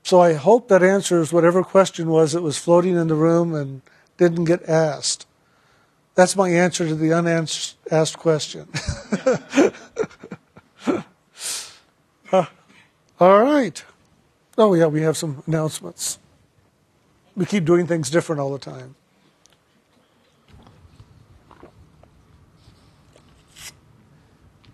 So 0.03 0.21
I 0.21 0.35
hope 0.35 0.69
that 0.69 0.83
answers 0.83 1.33
whatever 1.33 1.63
question 1.63 2.09
was 2.09 2.33
that 2.33 2.43
was 2.43 2.59
floating 2.59 2.97
in 2.97 3.09
the 3.09 3.15
room 3.15 3.55
and 3.55 3.83
didn't 4.17 4.45
get 4.45 4.69
asked. 4.69 5.27
That's 6.15 6.37
my 6.37 6.51
answer 6.51 6.87
to 6.87 6.95
the 6.95 7.11
unasked 7.11 8.19
question. 8.19 8.69
uh, 12.33 12.45
all 13.21 13.43
right. 13.43 13.85
Oh, 14.59 14.75
yeah, 14.75 14.87
we 14.87 15.01
have 15.03 15.17
some 15.17 15.43
announcements. 15.47 16.19
We 17.35 17.47
keep 17.47 17.65
doing 17.65 17.87
things 17.87 18.11
different 18.11 18.41
all 18.41 18.53
the 18.53 18.59
time. 18.59 18.97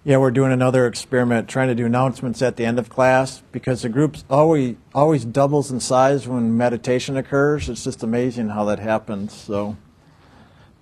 Yeah, 0.04 0.18
we're 0.18 0.30
doing 0.30 0.52
another 0.52 0.86
experiment, 0.86 1.48
trying 1.48 1.68
to 1.68 1.74
do 1.74 1.84
announcements 1.84 2.40
at 2.40 2.56
the 2.56 2.64
end 2.64 2.78
of 2.78 2.88
class 2.88 3.42
because 3.50 3.82
the 3.82 3.88
group 3.88 4.16
always 4.30 4.76
always 4.94 5.24
doubles 5.24 5.70
in 5.70 5.80
size 5.80 6.26
when 6.28 6.56
meditation 6.56 7.16
occurs. 7.16 7.68
It's 7.68 7.84
just 7.84 8.02
amazing 8.02 8.50
how 8.50 8.64
that 8.66 8.78
happens. 8.78 9.34
So 9.34 9.76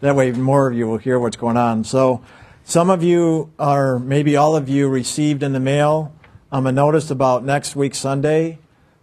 that 0.01 0.15
way, 0.15 0.31
more 0.33 0.69
of 0.69 0.77
you 0.77 0.87
will 0.87 0.99
hear 0.99 1.19
what's 1.19 1.37
going 1.37 1.57
on. 1.57 1.83
So 1.83 2.23
some 2.63 2.91
of 2.91 3.03
you 3.03 3.51
are, 3.59 3.99
maybe 3.99 4.37
all 4.37 4.55
of 4.55 4.69
you, 4.69 4.89
received 4.89 5.43
in 5.43 5.53
the 5.53 5.61
mail 5.61 6.13
Um, 6.53 6.67
a 6.67 6.73
notice 6.73 7.11
about 7.11 7.45
next 7.45 7.75
week 7.75 7.95
Sunday. 7.95 8.59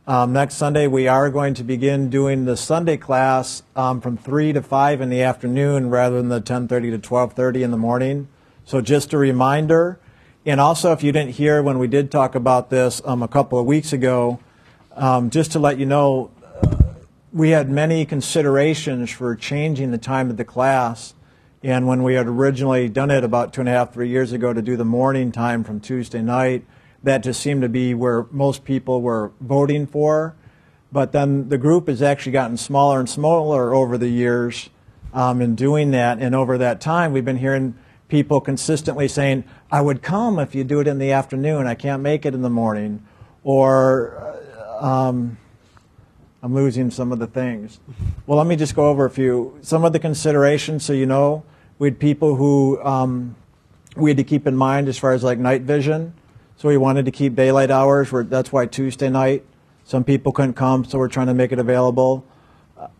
Um, 0.07 0.31
next 0.31 0.55
Sunday 0.55 0.87
we 0.87 1.07
are 1.09 1.29
going 1.29 1.53
to 1.55 1.63
begin 1.63 2.09
doing 2.09 2.45
the 2.45 2.55
Sunday 2.55 2.95
class 2.95 3.63
um, 3.75 3.99
from 3.99 4.15
three 4.15 4.53
to 4.53 4.61
five 4.61 5.01
in 5.01 5.09
the 5.09 5.21
afternoon 5.21 5.89
rather 5.89 6.17
than 6.17 6.29
the 6.29 6.39
10:30 6.39 6.91
to 6.91 6.99
12:30 6.99 7.63
in 7.63 7.71
the 7.71 7.77
morning. 7.77 8.27
So 8.63 8.79
just 8.79 9.11
a 9.11 9.17
reminder. 9.17 9.99
And 10.45 10.59
also, 10.59 10.91
if 10.91 11.03
you 11.03 11.13
didn't 11.13 11.35
hear 11.35 11.63
when 11.63 11.79
we 11.79 11.87
did 11.87 12.11
talk 12.11 12.35
about 12.35 12.69
this 12.69 13.01
um, 13.05 13.23
a 13.23 13.29
couple 13.29 13.57
of 13.57 13.65
weeks 13.65 13.93
ago, 13.93 14.41
um, 14.93 15.29
just 15.29 15.53
to 15.53 15.59
let 15.59 15.77
you 15.77 15.85
know, 15.85 16.31
uh, 16.61 16.83
we 17.31 17.51
had 17.51 17.69
many 17.69 18.05
considerations 18.05 19.09
for 19.09 19.37
changing 19.37 19.91
the 19.91 19.97
time 19.97 20.29
of 20.29 20.35
the 20.35 20.43
class. 20.43 21.13
And 21.63 21.87
when 21.87 22.03
we 22.03 22.15
had 22.15 22.27
originally 22.27 22.89
done 22.89 23.09
it 23.09 23.23
about 23.23 23.53
two 23.53 23.61
and 23.61 23.69
a 23.69 23.71
half, 23.71 23.93
three 23.93 24.09
years 24.09 24.33
ago 24.33 24.51
to 24.51 24.61
do 24.61 24.75
the 24.75 24.83
morning 24.83 25.31
time 25.31 25.63
from 25.63 25.79
Tuesday 25.79 26.21
night, 26.21 26.65
that 27.03 27.23
just 27.23 27.39
seemed 27.39 27.61
to 27.61 27.69
be 27.69 27.93
where 27.93 28.25
most 28.29 28.65
people 28.65 29.01
were 29.01 29.31
voting 29.39 29.87
for. 29.87 30.35
But 30.91 31.13
then 31.13 31.47
the 31.47 31.57
group 31.57 31.87
has 31.87 32.01
actually 32.01 32.33
gotten 32.33 32.57
smaller 32.57 32.99
and 32.99 33.09
smaller 33.09 33.73
over 33.73 33.97
the 33.97 34.09
years 34.09 34.69
um, 35.13 35.41
in 35.41 35.55
doing 35.55 35.91
that. 35.91 36.19
And 36.19 36.35
over 36.35 36.57
that 36.57 36.81
time, 36.81 37.13
we've 37.13 37.23
been 37.23 37.37
hearing 37.37 37.75
people 38.09 38.41
consistently 38.41 39.07
saying, 39.07 39.43
I 39.73 39.81
would 39.81 40.03
come 40.03 40.37
if 40.37 40.53
you 40.53 40.63
do 40.63 40.81
it 40.81 40.87
in 40.87 40.99
the 40.99 41.13
afternoon. 41.13 41.65
I 41.65 41.73
can't 41.73 42.03
make 42.03 42.27
it 42.27 42.35
in 42.35 42.43
the 42.43 42.49
morning. 42.49 43.03
Or, 43.43 44.37
uh, 44.55 44.85
um, 44.85 45.39
I'm 46.43 46.53
losing 46.53 46.91
some 46.91 47.11
of 47.11 47.17
the 47.17 47.25
things. 47.25 47.79
Well, 48.27 48.37
let 48.37 48.45
me 48.45 48.55
just 48.55 48.75
go 48.75 48.89
over 48.89 49.05
a 49.05 49.09
few. 49.09 49.57
Some 49.63 49.83
of 49.83 49.91
the 49.91 49.97
considerations 49.97 50.85
so 50.85 50.93
you 50.93 51.07
know 51.07 51.43
we 51.79 51.87
had 51.87 51.97
people 51.97 52.35
who 52.35 52.79
um, 52.83 53.35
we 53.95 54.11
had 54.11 54.17
to 54.17 54.23
keep 54.23 54.45
in 54.45 54.55
mind 54.55 54.87
as 54.87 54.99
far 54.99 55.11
as 55.11 55.23
like 55.23 55.39
night 55.39 55.63
vision. 55.63 56.13
So 56.55 56.69
we 56.69 56.77
wanted 56.77 57.05
to 57.05 57.11
keep 57.11 57.33
daylight 57.33 57.71
hours. 57.71 58.11
Where 58.11 58.23
that's 58.23 58.51
why 58.51 58.67
Tuesday 58.67 59.09
night. 59.09 59.43
Some 59.85 60.03
people 60.03 60.33
couldn't 60.33 60.53
come, 60.53 60.85
so 60.85 60.99
we're 60.99 61.07
trying 61.07 61.27
to 61.27 61.33
make 61.33 61.51
it 61.51 61.57
available. 61.57 62.23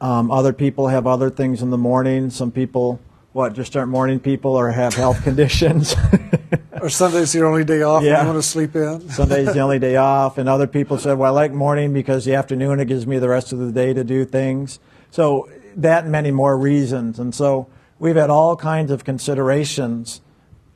Um, 0.01 0.31
other 0.31 0.53
people 0.53 0.87
have 0.87 1.05
other 1.05 1.29
things 1.29 1.61
in 1.61 1.69
the 1.69 1.77
morning. 1.77 2.31
Some 2.31 2.49
people, 2.49 2.99
what, 3.31 3.53
just 3.53 3.77
aren't 3.77 3.91
morning 3.91 4.19
people 4.19 4.55
or 4.55 4.71
have 4.71 4.95
health 4.95 5.23
conditions. 5.23 5.95
or 6.83 6.89
Sunday's 6.89 7.33
your 7.33 7.45
only 7.47 7.63
day 7.63 7.81
off 7.81 8.03
Yeah. 8.03 8.21
you 8.21 8.27
want 8.27 8.37
to 8.39 8.47
sleep 8.47 8.75
in. 8.75 9.09
Sunday's 9.09 9.53
the 9.53 9.59
only 9.61 9.79
day 9.79 9.95
off, 9.95 10.37
and 10.37 10.49
other 10.49 10.67
people 10.67 10.97
said, 10.97 11.17
"Well, 11.17 11.31
I 11.31 11.41
like 11.41 11.53
morning 11.53 11.93
because 11.93 12.25
the 12.25 12.35
afternoon 12.35 12.81
it 12.81 12.85
gives 12.85 13.07
me 13.07 13.19
the 13.19 13.29
rest 13.29 13.53
of 13.53 13.59
the 13.59 13.71
day 13.71 13.93
to 13.93 14.03
do 14.03 14.25
things." 14.25 14.79
So 15.09 15.47
that 15.77 16.03
and 16.03 16.11
many 16.11 16.31
more 16.31 16.57
reasons, 16.57 17.19
and 17.19 17.33
so 17.33 17.67
we've 17.99 18.17
had 18.17 18.29
all 18.29 18.57
kinds 18.57 18.91
of 18.91 19.05
considerations 19.05 20.19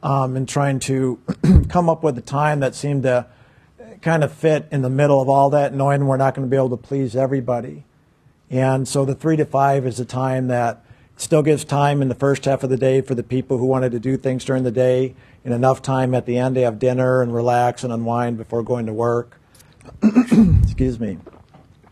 um, 0.02 0.38
in 0.38 0.46
trying 0.46 0.80
to 0.80 1.20
come 1.70 1.90
up 1.90 2.04
with 2.04 2.18
a 2.18 2.22
time 2.22 2.62
that 2.62 2.74
seemed 2.74 3.04
to 3.04 3.26
kind 4.02 4.24
of 4.24 4.32
fit 4.32 4.66
in 4.72 4.84
the 4.84 4.90
middle 4.90 5.22
of 5.22 5.28
all 5.28 5.50
that, 5.50 5.74
knowing 5.74 6.06
we're 6.08 6.16
not 6.18 6.36
going 6.36 6.48
to 6.48 6.50
be 6.50 6.56
able 6.56 6.70
to 6.70 6.78
please 6.78 7.16
everybody. 7.16 7.84
And 8.50 8.88
so 8.88 9.04
the 9.04 9.16
three 9.16 9.36
to 9.36 9.46
five 9.46 9.86
is 9.86 10.00
a 10.00 10.06
time 10.06 10.48
that 10.48 10.86
still 11.18 11.42
gives 11.42 11.66
time 11.66 12.02
in 12.02 12.08
the 12.08 12.16
first 12.16 12.46
half 12.46 12.64
of 12.64 12.70
the 12.70 12.78
day 12.78 13.02
for 13.02 13.16
the 13.16 13.24
people 13.24 13.58
who 13.58 13.66
wanted 13.66 13.92
to 13.92 14.00
do 14.00 14.16
things 14.16 14.46
during 14.46 14.64
the 14.64 14.72
day, 14.72 15.16
and 15.44 15.54
enough 15.54 15.82
time 15.82 16.14
at 16.14 16.26
the 16.26 16.38
end 16.38 16.56
to 16.56 16.62
have 16.62 16.80
dinner 16.80 17.22
and 17.22 17.34
relax 17.34 17.84
and 17.84 17.92
unwind 17.92 18.38
before 18.38 18.64
going 18.64 18.86
to 18.86 18.94
work. 18.94 19.40
Excuse 20.64 21.00
me. 21.00 21.18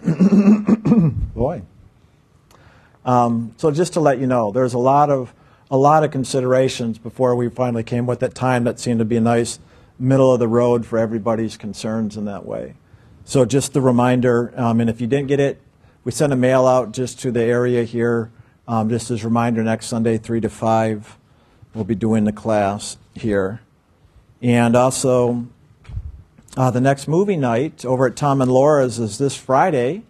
Boy. 1.35 1.63
Um, 3.03 3.53
so 3.57 3.71
just 3.71 3.93
to 3.93 3.99
let 3.99 4.19
you 4.19 4.27
know, 4.27 4.51
there's 4.51 4.73
a 4.73 4.79
lot 4.79 5.09
of 5.09 5.33
a 5.71 5.77
lot 5.77 6.03
of 6.03 6.11
considerations 6.11 6.99
before 6.99 7.35
we 7.35 7.49
finally 7.49 7.83
came 7.83 8.05
with 8.05 8.19
that 8.19 8.35
time 8.35 8.63
that 8.65 8.79
seemed 8.79 8.99
to 8.99 9.05
be 9.05 9.17
a 9.17 9.21
nice 9.21 9.57
middle 9.97 10.31
of 10.31 10.39
the 10.39 10.47
road 10.47 10.85
for 10.85 10.99
everybody's 10.99 11.57
concerns 11.57 12.15
in 12.17 12.25
that 12.25 12.45
way. 12.45 12.75
So 13.23 13.45
just 13.45 13.73
the 13.73 13.81
reminder, 13.81 14.53
um, 14.55 14.79
and 14.79 14.89
if 14.89 15.01
you 15.01 15.07
didn't 15.07 15.27
get 15.27 15.39
it, 15.39 15.59
we 16.03 16.11
sent 16.11 16.31
a 16.31 16.35
mail 16.35 16.67
out 16.67 16.91
just 16.91 17.19
to 17.21 17.31
the 17.31 17.41
area 17.41 17.83
here, 17.83 18.31
um, 18.67 18.89
just 18.89 19.11
as 19.11 19.23
a 19.23 19.27
reminder. 19.27 19.63
Next 19.63 19.87
Sunday, 19.87 20.17
three 20.17 20.41
to 20.41 20.49
five, 20.49 21.17
we'll 21.73 21.83
be 21.83 21.95
doing 21.95 22.23
the 22.23 22.31
class 22.31 22.97
here, 23.13 23.61
and 24.41 24.75
also 24.75 25.47
uh, 26.57 26.71
the 26.71 26.81
next 26.81 27.07
movie 27.07 27.35
night 27.35 27.83
over 27.83 28.07
at 28.07 28.15
Tom 28.15 28.41
and 28.41 28.49
Laura's 28.49 28.97
is 28.97 29.17
this 29.17 29.35
Friday, 29.35 30.03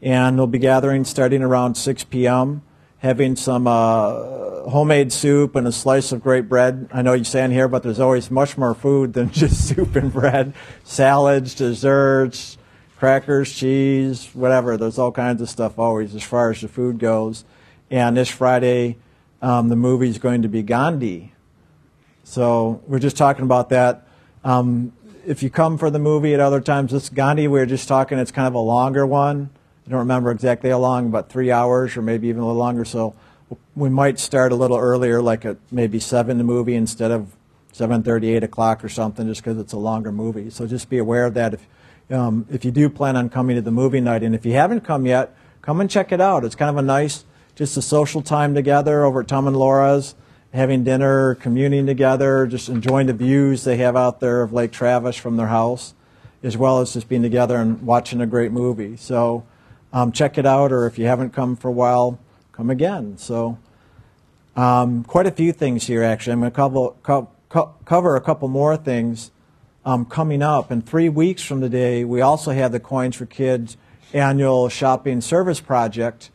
and 0.00 0.38
we'll 0.38 0.46
be 0.46 0.58
gathering 0.58 1.04
starting 1.04 1.42
around 1.42 1.74
6 1.74 2.04
p.m., 2.04 2.62
having 2.98 3.36
some 3.36 3.66
uh, 3.66 4.68
homemade 4.70 5.12
soup 5.12 5.54
and 5.54 5.66
a 5.66 5.72
slice 5.72 6.12
of 6.12 6.22
great 6.22 6.48
bread. 6.48 6.88
I 6.92 7.02
know 7.02 7.12
you 7.12 7.24
stand 7.24 7.52
here, 7.52 7.68
but 7.68 7.82
there's 7.82 8.00
always 8.00 8.30
much 8.30 8.56
more 8.56 8.74
food 8.74 9.12
than 9.12 9.30
just 9.32 9.68
soup 9.68 9.96
and 9.96 10.10
bread. 10.10 10.54
Salads, 10.82 11.54
desserts, 11.54 12.56
crackers, 12.96 13.52
cheese, 13.52 14.30
whatever. 14.32 14.78
There's 14.78 14.98
all 14.98 15.12
kinds 15.12 15.42
of 15.42 15.50
stuff 15.50 15.78
always 15.78 16.14
as 16.14 16.22
far 16.22 16.50
as 16.50 16.62
the 16.62 16.68
food 16.68 16.98
goes. 16.98 17.44
And 17.90 18.16
this 18.16 18.28
Friday, 18.28 18.96
um, 19.40 19.68
the 19.68 20.00
is 20.00 20.18
going 20.18 20.42
to 20.42 20.48
be 20.48 20.62
Gandhi. 20.62 21.32
So 22.24 22.82
we're 22.86 22.98
just 22.98 23.16
talking 23.16 23.44
about 23.44 23.68
that. 23.68 24.08
Um, 24.42 24.92
if 25.24 25.42
you 25.42 25.50
come 25.50 25.78
for 25.78 25.90
the 25.90 25.98
movie 25.98 26.34
at 26.34 26.40
other 26.40 26.60
times, 26.60 26.92
this 26.92 27.08
Gandhi, 27.08 27.46
we 27.46 27.58
were 27.58 27.66
just 27.66 27.86
talking, 27.86 28.18
it's 28.18 28.32
kind 28.32 28.48
of 28.48 28.54
a 28.54 28.58
longer 28.58 29.06
one. 29.06 29.50
I 29.86 29.90
don't 29.90 30.00
remember 30.00 30.32
exactly 30.32 30.70
how 30.70 30.78
long, 30.78 31.06
about 31.06 31.28
three 31.28 31.52
hours 31.52 31.96
or 31.96 32.02
maybe 32.02 32.26
even 32.28 32.42
a 32.42 32.46
little 32.46 32.58
longer. 32.58 32.84
So 32.84 33.14
we 33.76 33.88
might 33.88 34.18
start 34.18 34.50
a 34.50 34.56
little 34.56 34.78
earlier, 34.78 35.22
like 35.22 35.44
at 35.44 35.58
maybe 35.70 36.00
7 36.00 36.38
the 36.38 36.44
movie 36.44 36.74
instead 36.74 37.12
of 37.12 37.36
7.30, 37.72 38.36
8 38.36 38.42
o'clock 38.42 38.84
or 38.84 38.88
something, 38.88 39.28
just 39.28 39.44
because 39.44 39.58
it's 39.58 39.72
a 39.72 39.78
longer 39.78 40.10
movie. 40.10 40.50
So 40.50 40.66
just 40.66 40.88
be 40.90 40.98
aware 40.98 41.26
of 41.26 41.34
that 41.34 41.54
if, 41.54 41.66
um, 42.10 42.46
if 42.50 42.64
you 42.64 42.72
do 42.72 42.88
plan 42.88 43.16
on 43.16 43.28
coming 43.28 43.54
to 43.54 43.62
the 43.62 43.70
movie 43.70 44.00
night. 44.00 44.24
And 44.24 44.34
if 44.34 44.44
you 44.44 44.52
haven't 44.52 44.80
come 44.80 45.06
yet, 45.06 45.36
come 45.62 45.80
and 45.80 45.88
check 45.88 46.10
it 46.10 46.20
out. 46.20 46.44
It's 46.44 46.56
kind 46.56 46.70
of 46.70 46.76
a 46.78 46.82
nice, 46.82 47.24
just 47.56 47.76
a 47.76 47.82
social 47.82 48.22
time 48.22 48.54
together 48.54 49.04
over 49.04 49.22
at 49.22 49.28
Tom 49.28 49.48
and 49.48 49.56
Laura's, 49.56 50.14
having 50.52 50.84
dinner, 50.84 51.34
communing 51.34 51.86
together, 51.86 52.46
just 52.46 52.68
enjoying 52.68 53.08
the 53.08 53.12
views 53.12 53.64
they 53.64 53.78
have 53.78 53.96
out 53.96 54.20
there 54.20 54.42
of 54.42 54.52
Lake 54.52 54.70
Travis 54.70 55.16
from 55.16 55.36
their 55.36 55.48
house, 55.48 55.94
as 56.42 56.56
well 56.56 56.80
as 56.80 56.92
just 56.92 57.08
being 57.08 57.22
together 57.22 57.56
and 57.56 57.82
watching 57.82 58.20
a 58.20 58.26
great 58.26 58.52
movie. 58.52 58.96
So 58.96 59.44
um, 59.92 60.12
check 60.12 60.36
it 60.36 60.46
out, 60.46 60.70
or 60.70 60.86
if 60.86 60.98
you 60.98 61.06
haven't 61.06 61.30
come 61.30 61.56
for 61.56 61.68
a 61.68 61.72
while, 61.72 62.18
come 62.52 62.68
again. 62.68 63.16
So 63.16 63.58
um, 64.54 65.02
quite 65.04 65.26
a 65.26 65.30
few 65.30 65.52
things 65.52 65.86
here, 65.86 66.02
actually. 66.02 66.34
I'm 66.34 66.40
going 66.40 66.52
to 66.52 66.56
cover, 66.56 66.90
co- 67.02 67.30
co- 67.48 67.74
cover 67.86 68.16
a 68.16 68.20
couple 68.20 68.48
more 68.48 68.76
things 68.76 69.30
um, 69.86 70.04
coming 70.04 70.42
up. 70.42 70.70
In 70.70 70.82
three 70.82 71.08
weeks 71.08 71.42
from 71.42 71.62
today, 71.62 72.04
we 72.04 72.20
also 72.20 72.52
have 72.52 72.72
the 72.72 72.80
Coins 72.80 73.16
for 73.16 73.24
Kids 73.24 73.78
annual 74.12 74.68
shopping 74.68 75.22
service 75.22 75.60
project. 75.60 76.30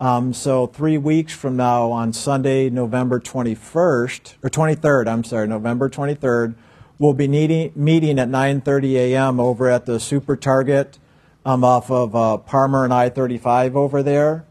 Um, 0.00 0.32
so 0.32 0.66
three 0.66 0.98
weeks 0.98 1.32
from 1.32 1.56
now, 1.56 1.90
on 1.90 2.12
Sunday, 2.12 2.68
November 2.68 3.20
21st 3.20 4.34
or 4.42 4.50
23rd, 4.50 5.06
I'm 5.06 5.24
sorry, 5.24 5.46
November 5.46 5.88
23rd, 5.88 6.54
we'll 6.98 7.12
be 7.14 7.28
needing, 7.28 7.72
meeting 7.76 8.18
at 8.18 8.28
9:30 8.28 8.94
a.m. 8.96 9.38
over 9.40 9.70
at 9.70 9.86
the 9.86 10.00
Super 10.00 10.36
Target 10.36 10.98
um, 11.46 11.62
off 11.64 11.90
of 11.90 12.14
uh, 12.16 12.36
Parmer 12.38 12.84
and 12.84 12.92
I-35 12.92 13.76
over 13.76 14.02
there, 14.02 14.44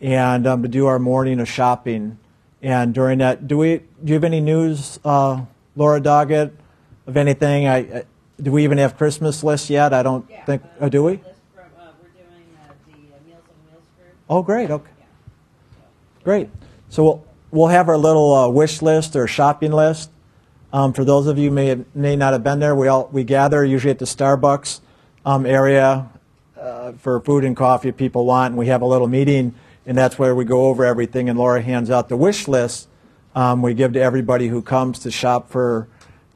and 0.00 0.46
um, 0.46 0.62
to 0.62 0.68
do 0.68 0.86
our 0.86 0.98
morning 0.98 1.38
of 1.38 1.48
shopping. 1.48 2.18
And 2.62 2.94
during 2.94 3.18
that, 3.18 3.46
do 3.46 3.58
we 3.58 3.78
do 3.78 3.84
you 4.06 4.14
have 4.14 4.24
any 4.24 4.40
news, 4.40 4.98
uh, 5.04 5.42
Laura 5.76 6.00
Doggett, 6.00 6.52
of 7.06 7.16
anything? 7.18 7.66
I, 7.68 7.76
I, 7.76 8.04
do 8.42 8.50
we 8.50 8.64
even 8.64 8.78
have 8.78 8.96
Christmas 8.96 9.44
lists 9.44 9.68
yet? 9.70 9.92
I 9.92 10.02
don't 10.02 10.26
Yeah, 10.30 10.44
think. 10.46 10.62
uh, 10.64 10.86
Oh, 10.86 10.88
do 10.88 11.04
we? 11.04 11.12
list 11.12 11.24
from, 11.54 11.64
uh, 11.78 11.90
We're 12.02 12.08
doing 12.08 12.46
uh, 12.58 12.72
the 12.86 12.92
uh, 12.92 13.18
Meals 13.28 13.42
on 13.48 13.70
Wheels 13.70 13.84
group. 13.98 14.14
Oh, 14.34 14.42
great. 14.42 14.68
Okay. 14.68 14.90
Great. 16.24 16.50
So 16.88 17.04
we'll, 17.04 17.26
we'll 17.52 17.68
have 17.68 17.88
our 17.88 17.96
little 17.96 18.34
uh, 18.34 18.48
wish 18.48 18.82
list 18.82 19.14
or 19.14 19.28
shopping 19.28 19.70
list. 19.70 20.10
Um, 20.72 20.92
for 20.92 21.04
those 21.04 21.28
of 21.28 21.38
you 21.38 21.52
may, 21.52 21.66
have, 21.66 21.84
may 21.94 22.16
not 22.16 22.32
have 22.32 22.42
been 22.42 22.58
there, 22.58 22.74
we, 22.74 22.88
all, 22.88 23.08
we 23.12 23.22
gather 23.22 23.64
usually 23.64 23.92
at 23.92 24.00
the 24.00 24.06
Starbucks 24.06 24.80
um, 25.24 25.46
area 25.46 26.10
uh, 26.58 26.94
for 26.94 27.20
food 27.20 27.44
and 27.44 27.56
coffee 27.56 27.92
people 27.92 28.26
want, 28.26 28.50
and 28.50 28.58
we 28.58 28.66
have 28.66 28.82
a 28.82 28.86
little 28.86 29.06
meeting, 29.06 29.54
and 29.86 29.96
that's 29.96 30.18
where 30.18 30.34
we 30.34 30.44
go 30.44 30.66
over 30.66 30.84
everything, 30.84 31.28
and 31.28 31.38
Laura 31.38 31.62
hands 31.62 31.88
out 31.88 32.08
the 32.08 32.16
wish 32.16 32.48
list 32.48 32.88
um, 33.36 33.62
we 33.62 33.72
give 33.72 33.92
to 33.92 34.00
everybody 34.00 34.48
who 34.48 34.62
comes 34.62 34.98
to 34.98 35.12
shop 35.12 35.48
for 35.48 35.86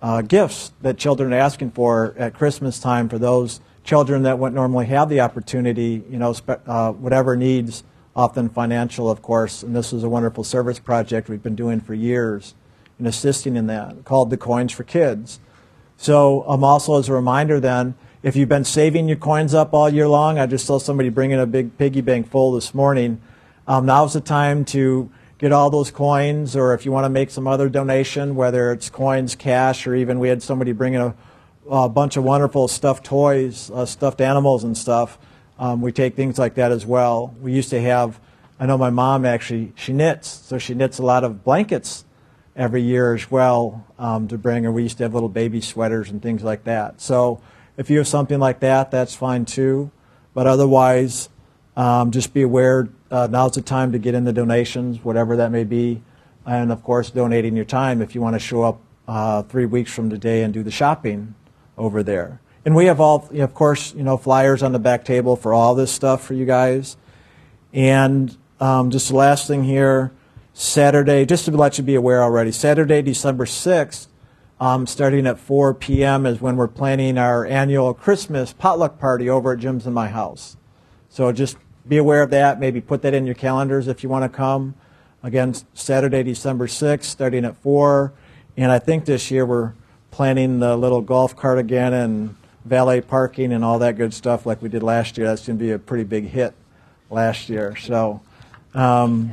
uh, 0.01 0.23
gifts 0.23 0.71
that 0.83 0.99
children 0.99 1.33
are 1.33 1.39
asking 1.39 1.73
for 1.73 2.15
at 2.17 2.33
Christmas 2.33 2.79
time 2.79 3.09
for 3.09 3.19
those 3.19 3.59
children 3.89 4.25
that 4.25 4.39
wouldn't 4.39 4.55
normally 4.55 4.85
have 4.85 5.09
the 5.09 5.19
opportunity, 5.19 6.05
you 6.11 6.19
know, 6.19 6.35
uh, 6.67 6.93
whatever 6.93 7.35
needs, 7.35 7.83
often 8.15 8.51
financial, 8.51 9.11
of 9.11 9.23
course. 9.23 9.63
And 9.63 9.75
this 9.75 9.95
is 9.95 10.05
a 10.05 10.11
wonderful 10.11 10.45
service 10.45 10.79
project 10.79 11.31
we've 11.31 11.43
been 11.43 11.57
doing 11.57 11.81
for 11.81 11.95
years 11.95 12.55
and 12.99 13.07
assisting 13.07 13.57
in 13.57 13.67
that, 13.69 14.05
called 14.05 14.29
the 14.29 14.37
Coins 14.37 14.73
for 14.73 14.85
Kids. 14.85 15.41
So 15.97 16.47
um, 16.47 16.65
also 16.65 16.99
as 16.99 17.09
a 17.09 17.15
reminder 17.15 17.61
then, 17.61 17.95
if 18.23 18.37
you've 18.37 18.51
been 18.51 18.65
saving 18.65 19.09
your 19.09 19.17
coins 19.17 19.55
up 19.55 19.73
all 19.73 19.89
year 19.89 20.07
long, 20.07 20.39
I 20.39 20.45
just 20.45 20.67
saw 20.67 20.79
somebody 20.79 21.09
bringing 21.09 21.41
a 21.41 21.47
big 21.47 21.79
piggy 21.79 22.03
bank 22.03 22.29
full 22.29 22.53
this 22.53 22.75
morning. 22.75 23.23
Um, 23.67 23.87
now's 23.87 24.13
the 24.13 24.21
time 24.21 24.67
to 24.67 25.11
get 25.39 25.51
all 25.51 25.71
those 25.71 25.91
coins, 25.91 26.55
or 26.55 26.75
if 26.75 26.85
you 26.85 26.93
want 26.93 27.07
to 27.07 27.11
make 27.11 27.31
some 27.31 27.47
other 27.47 27.71
donation, 27.71 28.35
whether 28.35 28.71
it's 28.71 28.91
coins, 28.91 29.35
cash, 29.35 29.87
or 29.87 29.95
even 29.95 30.19
we 30.19 30.29
had 30.29 30.43
somebody 30.43 30.73
bringing 30.73 31.01
a, 31.01 31.15
a 31.71 31.89
bunch 31.89 32.17
of 32.17 32.25
wonderful 32.25 32.69
stuffed 32.69 33.05
toys, 33.05 33.71
uh, 33.71 33.85
stuffed 33.85 34.21
animals, 34.21 34.65
and 34.65 34.77
stuff. 34.77 35.19
Um, 35.59 35.81
we 35.81 35.93
take 35.93 36.15
things 36.15 36.39
like 36.39 36.55
that 36.55 36.73
as 36.73 36.87
well. 36.87 37.35
We 37.41 37.53
used 37.53 37.71
to 37.71 37.81
have, 37.81 38.21
I 38.59 38.67
know 38.67 38.79
my 38.79 38.91
mom 38.91 39.25
actually, 39.25 39.73
she 39.75 39.93
knits, 39.93 40.29
so 40.29 40.59
she 40.59 40.75
knits 40.75 40.99
a 40.99 41.03
lot 41.03 41.25
of 41.25 41.45
blankets 41.45 42.05
every 42.57 42.83
year 42.83 43.15
as 43.15 43.31
well 43.31 43.87
um, 43.99 44.29
to 44.29 44.39
bring, 44.39 44.67
or 44.67 44.73
we 44.73 44.83
used 44.83 44.99
to 44.99 45.05
have 45.05 45.15
little 45.15 45.29
baby 45.29 45.61
sweaters 45.61 46.11
and 46.11 46.23
things 46.23 46.43
like 46.43 46.65
that. 46.65 47.01
So 47.01 47.41
if 47.77 47.91
you 47.91 47.99
have 47.99 48.09
something 48.09 48.39
like 48.39 48.61
that, 48.61 48.91
that's 48.91 49.15
fine 49.15 49.45
too. 49.45 49.91
But 50.35 50.47
otherwise, 50.47 51.29
um, 51.77 52.11
just 52.11 52.35
be 52.35 52.43
aware 52.43 52.89
uh, 53.11 53.29
now's 53.31 53.55
the 53.55 53.63
time 53.63 53.93
to 53.93 53.99
get 53.99 54.15
in 54.15 54.25
the 54.25 54.33
donations, 54.33 55.03
whatever 55.03 55.37
that 55.37 55.51
may 55.51 55.65
be. 55.65 56.03
And 56.47 56.73
of 56.73 56.83
course, 56.83 57.11
donating 57.11 57.57
your 57.57 57.65
time 57.65 58.03
if 58.03 58.15
you 58.15 58.21
want 58.21 58.35
to 58.35 58.41
show 58.41 58.63
up 58.63 58.81
uh, 59.07 59.43
three 59.43 59.67
weeks 59.67 59.93
from 59.93 60.11
today 60.11 60.43
and 60.43 60.53
do 60.53 60.63
the 60.63 60.71
shopping 60.71 61.35
over 61.79 62.03
there. 62.03 62.41
And 62.65 62.75
we 62.75 62.87
have 62.87 63.01
all, 63.01 63.29
you 63.33 63.39
know, 63.39 63.45
of 63.45 63.55
course, 63.55 63.95
you 63.95 64.03
know, 64.03 64.17
flyers 64.17 64.63
on 64.63 64.73
the 64.73 64.79
back 64.79 65.05
table 65.05 65.37
for 65.37 65.55
all 65.55 65.75
this 65.75 65.91
stuff 65.91 66.25
for 66.25 66.35
you 66.35 66.45
guys. 66.45 66.97
And 67.73 68.37
um, 68.61 68.91
just 68.91 69.09
the 69.09 69.17
last 69.17 69.47
thing 69.47 69.65
here, 69.65 70.13
Saturday, 70.53 71.25
just 71.25 71.45
to 71.45 71.51
let 71.53 71.79
you 71.79 71.85
be 71.85 71.95
aware 71.95 72.23
already, 72.23 72.51
Saturday, 72.51 73.01
December 73.01 73.47
6th, 73.47 74.09
um, 74.61 74.87
starting 74.87 75.27
at 75.27 75.39
4 75.39 75.75
p.m. 75.75 76.27
is 76.27 76.41
when 76.41 76.57
we're 76.57 76.67
planning 76.67 77.17
our 77.17 77.47
annual 77.47 77.95
Christmas 77.95 78.53
potluck 78.53 78.99
party 78.99 79.31
over 79.31 79.53
at 79.53 79.61
Jim's 79.61 79.87
in 79.87 79.93
My 79.93 80.09
House. 80.09 80.57
So 81.09 81.31
just 81.31 81.57
be 81.87 81.97
aware 81.97 82.23
of 82.23 82.31
that. 82.31 82.59
Maybe 82.59 82.81
put 82.81 83.03
that 83.03 83.15
in 83.15 83.25
your 83.25 83.37
calendars 83.37 83.87
if 83.87 84.03
you 84.03 84.09
want 84.09 84.31
to 84.31 84.37
come. 84.37 84.75
Again, 85.23 85.55
Saturday, 85.75 86.23
December 86.23 86.67
6th, 86.67 87.05
starting 87.05 87.45
at 87.45 87.57
4. 87.63 88.13
And 88.57 88.73
I 88.73 88.79
think 88.79 89.05
this 89.05 89.31
year 89.31 89.47
we're 89.47 89.75
planning 90.19 90.59
the 90.59 90.77
little 90.77 91.01
golf 91.01 91.37
cart 91.37 91.59
again 91.61 91.93
and 91.95 92.35
valet 92.65 93.01
parking 93.01 93.53
and 93.53 93.65
all 93.65 93.79
that 93.79 93.97
good 93.97 94.13
stuff 94.13 94.45
like 94.45 94.61
we 94.61 94.69
did 94.69 94.83
last 94.83 95.17
year. 95.17 95.29
That's 95.29 95.47
going 95.47 95.57
to 95.61 95.65
be 95.65 95.71
a 95.71 95.79
pretty 95.79 96.03
big 96.03 96.25
hit 96.25 96.55
last 97.09 97.49
year. 97.49 97.77
So, 97.77 98.21
um, 98.75 99.33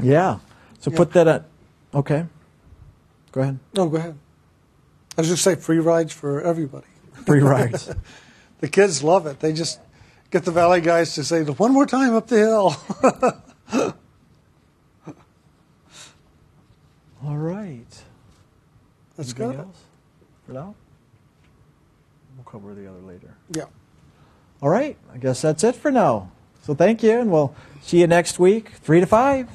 yeah. 0.00 0.38
So 0.78 0.92
Yeah. 0.92 0.96
put 0.98 1.10
that 1.14 1.26
at, 1.26 1.46
okay. 1.92 2.26
Go 3.32 3.40
ahead. 3.40 3.58
No, 3.74 3.88
go 3.88 3.96
ahead. 3.96 4.16
I 5.18 5.22
was 5.22 5.26
just 5.30 5.42
say 5.42 5.56
free 5.56 5.80
rides 5.80 6.12
for 6.12 6.40
everybody. 6.42 6.86
Free 7.26 7.40
rides. 7.40 7.90
The 8.60 8.68
kids 8.68 9.02
love 9.02 9.26
it. 9.26 9.40
They 9.40 9.52
just 9.52 9.80
get 10.30 10.44
the 10.44 10.52
valet 10.52 10.80
guys 10.80 11.16
to 11.16 11.24
say 11.24 11.42
one 11.42 11.72
more 11.72 11.86
time 11.86 12.14
up 12.14 12.28
the 12.28 12.38
hill. 12.38 12.76
all 17.26 17.36
right. 17.36 17.84
That's 19.16 19.30
Anything 19.30 19.50
good. 19.50 19.58
else 19.58 19.83
now. 20.52 20.74
We'll 22.36 22.44
cover 22.44 22.74
the 22.74 22.88
other 22.88 23.00
later. 23.00 23.34
Yeah. 23.50 23.64
All 24.60 24.68
right. 24.68 24.96
I 25.12 25.18
guess 25.18 25.42
that's 25.42 25.64
it 25.64 25.74
for 25.76 25.90
now. 25.90 26.30
So 26.62 26.74
thank 26.74 27.02
you, 27.02 27.20
and 27.20 27.30
we'll 27.30 27.54
see 27.82 28.00
you 28.00 28.06
next 28.06 28.38
week, 28.38 28.70
3 28.70 29.00
to 29.00 29.06
5. 29.06 29.48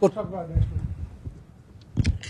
We'll 0.00 0.10
talk 0.10 0.24
about 0.24 0.48
next 0.48 0.62
week. 0.62 2.26